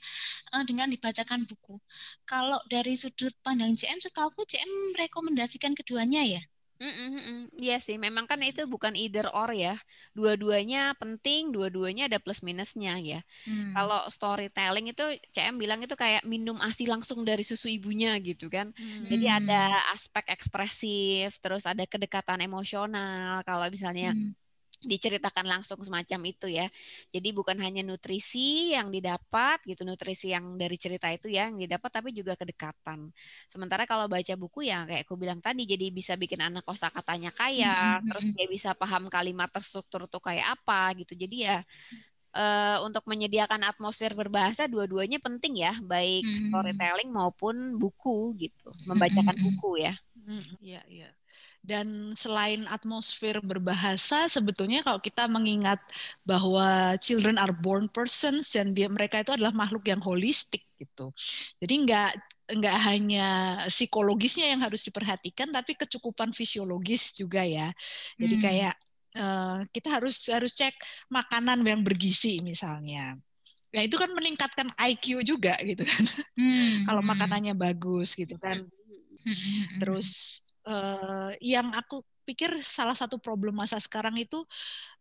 [0.59, 1.79] eh, dengan dibacakan buku.
[2.27, 6.41] Kalau dari sudut pandang CM, setahu CM rekomendasikan keduanya ya.
[6.75, 9.79] Mm-mm, Iya sih, memang kan itu bukan either or ya.
[10.11, 13.19] Dua-duanya penting, dua-duanya ada plus minusnya ya.
[13.47, 13.71] Hmm.
[13.75, 18.67] Kalau storytelling itu CM bilang itu kayak minum ASI langsung dari susu ibunya gitu kan.
[18.75, 19.07] Hmm.
[19.07, 19.55] Jadi ada
[19.95, 23.39] aspek ekspresif, terus ada kedekatan emosional.
[23.47, 24.44] Kalau misalnya hmm
[24.85, 26.69] diceritakan langsung semacam itu ya.
[27.09, 31.89] Jadi bukan hanya nutrisi yang didapat gitu, nutrisi yang dari cerita itu ya yang didapat
[31.89, 33.09] tapi juga kedekatan.
[33.49, 37.99] Sementara kalau baca buku ya kayak aku bilang tadi jadi bisa bikin anak kosakatanya kaya,
[37.99, 38.07] mm-hmm.
[38.07, 41.17] terus dia bisa paham kalimat terstruktur tuh kayak apa gitu.
[41.17, 41.59] Jadi ya
[42.37, 46.49] uh, untuk menyediakan atmosfer berbahasa dua-duanya penting ya, baik mm-hmm.
[46.53, 49.55] storytelling maupun buku gitu, membacakan mm-hmm.
[49.57, 49.93] buku ya.
[50.61, 51.09] Iya, iya.
[51.65, 55.81] Dan selain atmosfer berbahasa, sebetulnya kalau kita mengingat
[56.21, 61.09] bahwa children are born persons dan dia mereka itu adalah makhluk yang holistik gitu.
[61.57, 62.11] Jadi nggak
[62.45, 67.73] nggak hanya psikologisnya yang harus diperhatikan, tapi kecukupan fisiologis juga ya.
[68.21, 68.43] Jadi hmm.
[68.45, 68.75] kayak
[69.17, 70.77] uh, kita harus harus cek
[71.09, 73.17] makanan yang bergizi misalnya.
[73.73, 76.03] Ya itu kan meningkatkan IQ juga gitu kan.
[76.37, 76.75] Hmm.
[76.87, 77.09] Kalau hmm.
[77.09, 78.61] makanannya bagus gitu kan.
[78.61, 79.65] Hmm.
[79.81, 84.41] Terus uh, yang aku pikir salah satu problem masa sekarang itu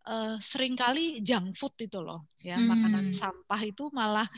[0.06, 2.68] uh, sering kali junk food itu loh ya hmm.
[2.68, 4.28] makanan sampah itu malah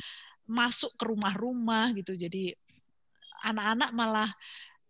[0.47, 2.55] masuk ke rumah-rumah gitu jadi
[3.43, 4.31] anak-anak malah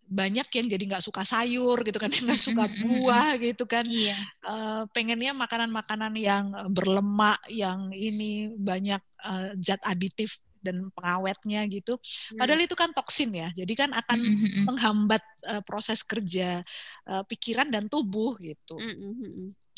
[0.07, 4.15] banyak yang jadi nggak suka sayur gitu kan nggak suka buah gitu kan iya.
[4.47, 11.95] uh, pengennya makanan-makanan yang berlemak yang ini banyak uh, zat aditif dan pengawetnya gitu.
[11.97, 12.39] Hmm.
[12.43, 13.49] Padahal itu kan toksin ya.
[13.55, 15.23] Jadi kan akan hmm, hmm, menghambat
[15.55, 16.67] uh, proses kerja
[17.07, 18.75] uh, pikiran dan tubuh gitu.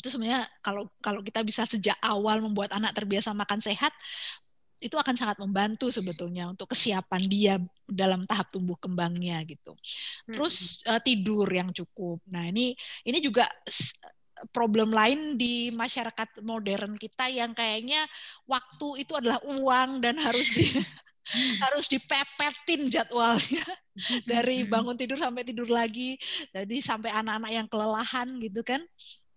[0.01, 3.93] Itu sebenarnya kalau kalau kita bisa sejak awal membuat anak terbiasa makan sehat
[4.79, 9.75] itu akan sangat membantu sebetulnya untuk kesiapan dia dalam tahap tumbuh kembangnya gitu.
[10.23, 12.23] Terus uh, tidur yang cukup.
[12.31, 12.71] Nah, ini
[13.03, 13.43] ini juga
[14.55, 17.99] problem lain di masyarakat modern kita yang kayaknya
[18.47, 20.67] waktu itu adalah uang dan harus di
[21.63, 23.65] harus dipepetin jadwalnya.
[24.31, 26.15] Dari bangun tidur sampai tidur lagi.
[26.55, 28.81] Jadi sampai anak-anak yang kelelahan gitu kan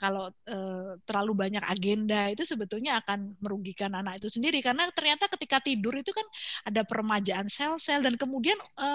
[0.03, 0.59] kalau e,
[1.07, 4.59] terlalu banyak agenda itu sebetulnya akan merugikan anak itu sendiri.
[4.59, 6.27] Karena ternyata ketika tidur itu kan
[6.67, 8.89] ada peremajaan sel-sel dan kemudian e,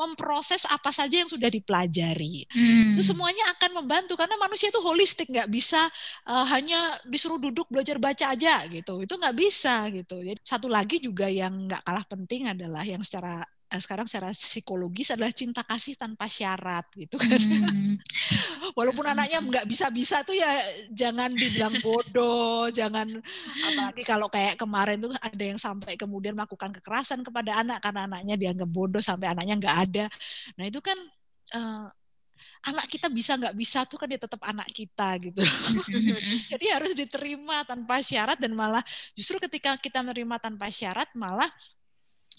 [0.00, 2.48] memproses apa saja yang sudah dipelajari.
[2.48, 2.96] Hmm.
[2.96, 5.84] itu semuanya akan membantu karena manusia itu holistik nggak bisa
[6.24, 9.04] e, hanya disuruh duduk belajar baca aja gitu.
[9.04, 10.24] Itu nggak bisa gitu.
[10.24, 13.44] Jadi satu lagi juga yang nggak kalah penting adalah yang secara
[13.74, 17.34] sekarang secara psikologis adalah cinta kasih tanpa syarat gitu kan.
[17.34, 17.98] Hmm.
[18.78, 20.50] Walaupun anaknya nggak bisa-bisa tuh ya
[20.94, 23.10] jangan dibilang bodoh, jangan
[23.72, 28.38] apalagi kalau kayak kemarin tuh ada yang sampai kemudian melakukan kekerasan kepada anak karena anaknya
[28.38, 30.04] dianggap bodoh sampai anaknya nggak ada.
[30.54, 30.98] Nah itu kan
[31.58, 31.90] uh,
[32.66, 35.42] anak kita bisa nggak bisa tuh kan dia tetap anak kita gitu.
[36.54, 38.82] Jadi harus diterima tanpa syarat dan malah
[39.14, 41.48] justru ketika kita menerima tanpa syarat malah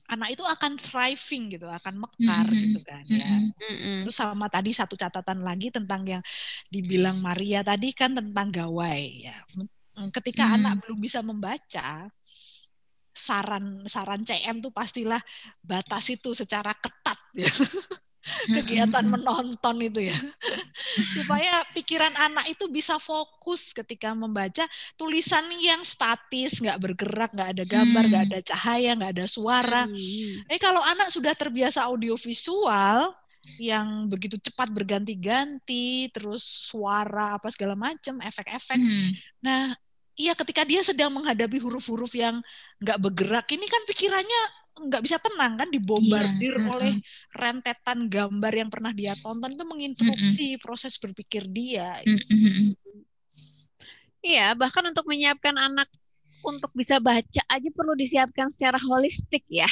[0.07, 2.63] anak itu akan thriving gitu, akan mekar mm -hmm.
[2.63, 3.27] gitu kan ya.
[3.27, 3.97] Mm -hmm.
[4.07, 6.23] Terus sama tadi satu catatan lagi tentang yang
[6.71, 9.35] dibilang Maria tadi kan tentang gawai ya.
[10.15, 10.57] Ketika mm -hmm.
[10.63, 12.07] anak belum bisa membaca,
[13.17, 15.19] saran saran CM tuh pastilah
[15.65, 17.49] batas itu secara ketat ya
[18.47, 20.17] kegiatan menonton itu ya
[21.17, 24.63] supaya pikiran anak itu bisa fokus ketika membaca
[24.99, 28.31] tulisan yang statis nggak bergerak nggak ada gambar nggak hmm.
[28.33, 30.51] ada cahaya nggak ada suara hmm.
[30.51, 33.15] eh kalau anak sudah terbiasa audiovisual
[33.55, 39.09] yang begitu cepat berganti-ganti terus suara apa segala macam efek-efek hmm.
[39.39, 39.71] nah
[40.19, 42.43] iya ketika dia sedang menghadapi huruf-huruf yang
[42.81, 44.43] nggak bergerak ini kan pikirannya
[44.77, 46.71] nggak bisa tenang kan dibombardir yeah.
[46.73, 46.93] oleh
[47.33, 50.63] rentetan gambar yang pernah dia tonton itu menginterupsi mm -hmm.
[50.63, 51.97] proses berpikir dia.
[52.05, 52.69] Mm -hmm.
[54.21, 55.87] Iya, bahkan untuk menyiapkan anak
[56.45, 59.65] untuk bisa baca aja perlu disiapkan secara holistik ya.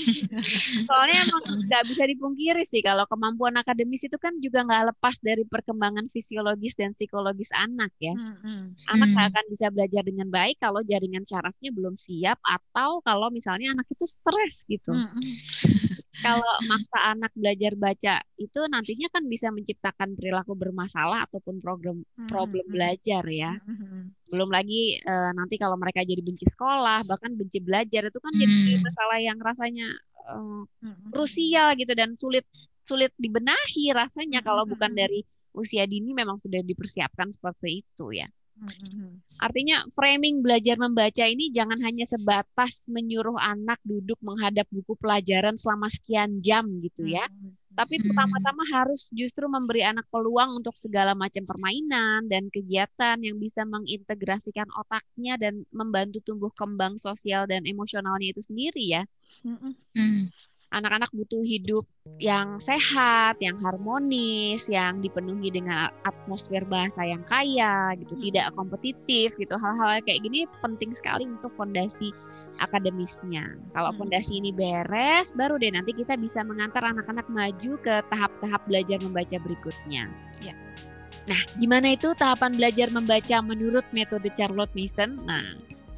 [0.88, 5.44] Soalnya emang nggak bisa dipungkiri sih kalau kemampuan akademis itu kan juga nggak lepas dari
[5.44, 8.16] perkembangan fisiologis dan psikologis anak ya.
[8.16, 13.28] Hmm, anak nggak akan bisa belajar dengan baik kalau jaringan syarafnya belum siap atau kalau
[13.28, 14.92] misalnya anak itu stres gitu.
[16.24, 22.64] kalau maksa anak belajar baca itu nantinya kan bisa menciptakan perilaku bermasalah ataupun program problem
[22.70, 23.58] belajar ya.
[24.32, 28.40] Belum lagi uh, nanti kalau mereka jadi benci sekolah, bahkan benci belajar itu kan hmm.
[28.40, 29.88] jadi masalah yang rasanya
[30.32, 30.64] uh,
[31.12, 32.48] krusial gitu dan sulit
[32.88, 34.48] sulit dibenahi rasanya hmm.
[34.48, 35.20] kalau bukan dari
[35.52, 38.28] usia dini memang sudah dipersiapkan seperti itu ya.
[39.42, 45.90] Artinya framing belajar membaca ini jangan hanya sebatas menyuruh anak duduk menghadap buku pelajaran selama
[45.90, 47.26] sekian jam gitu ya.
[47.72, 48.04] Tapi hmm.
[48.04, 54.68] pertama-tama harus justru memberi anak peluang untuk segala macam permainan dan kegiatan yang bisa mengintegrasikan
[54.76, 59.02] otaknya dan membantu tumbuh kembang sosial dan emosionalnya itu sendiri ya.
[59.42, 59.72] Hmm.
[60.72, 61.84] Anak-anak butuh hidup
[62.16, 69.54] yang sehat, yang harmonis, yang dipenuhi dengan atmosfer bahasa yang kaya, gitu, tidak kompetitif, gitu.
[69.54, 72.08] Hal-hal kayak gini penting sekali untuk fondasi
[72.64, 73.60] akademisnya.
[73.76, 78.98] Kalau fondasi ini beres, baru deh nanti kita bisa mengantar anak-anak maju ke tahap-tahap belajar
[79.04, 80.08] membaca berikutnya.
[80.40, 80.54] Ya.
[81.30, 85.22] Nah, gimana itu tahapan belajar membaca menurut metode Charlotte Mason?
[85.22, 85.54] Nah,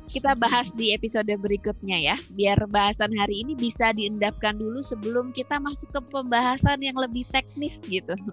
[0.09, 2.17] kita bahas di episode berikutnya ya.
[2.33, 7.81] Biar bahasan hari ini bisa diendapkan dulu sebelum kita masuk ke pembahasan yang lebih teknis
[7.87, 8.15] gitu.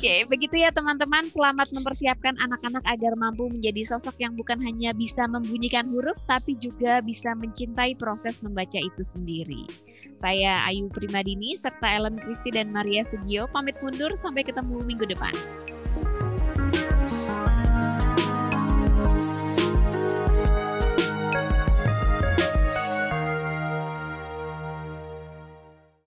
[0.00, 1.28] Oke, begitu ya teman-teman.
[1.28, 7.04] Selamat mempersiapkan anak-anak agar mampu menjadi sosok yang bukan hanya bisa membunyikan huruf, tapi juga
[7.04, 9.68] bisa mencintai proses membaca itu sendiri.
[10.16, 15.32] Saya Ayu Primadini serta Ellen Kristi dan Maria Sugio pamit mundur sampai ketemu minggu depan.